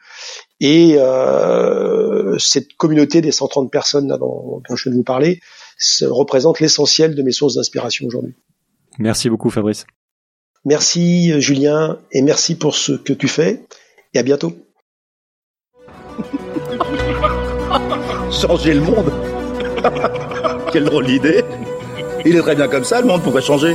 [0.60, 5.40] Et euh, cette communauté des 130 personnes là dont, dont je viens de vous parler
[6.02, 8.34] représente l'essentiel de mes sources d'inspiration aujourd'hui.
[8.98, 9.86] Merci beaucoup Fabrice.
[10.66, 13.66] Merci Julien et merci pour ce que tu fais
[14.14, 14.54] et à bientôt.
[18.32, 19.12] changer le monde?
[20.72, 21.44] Quelle drôle d'idée
[22.26, 23.74] Il est très bien comme ça, le monde, pourrait changer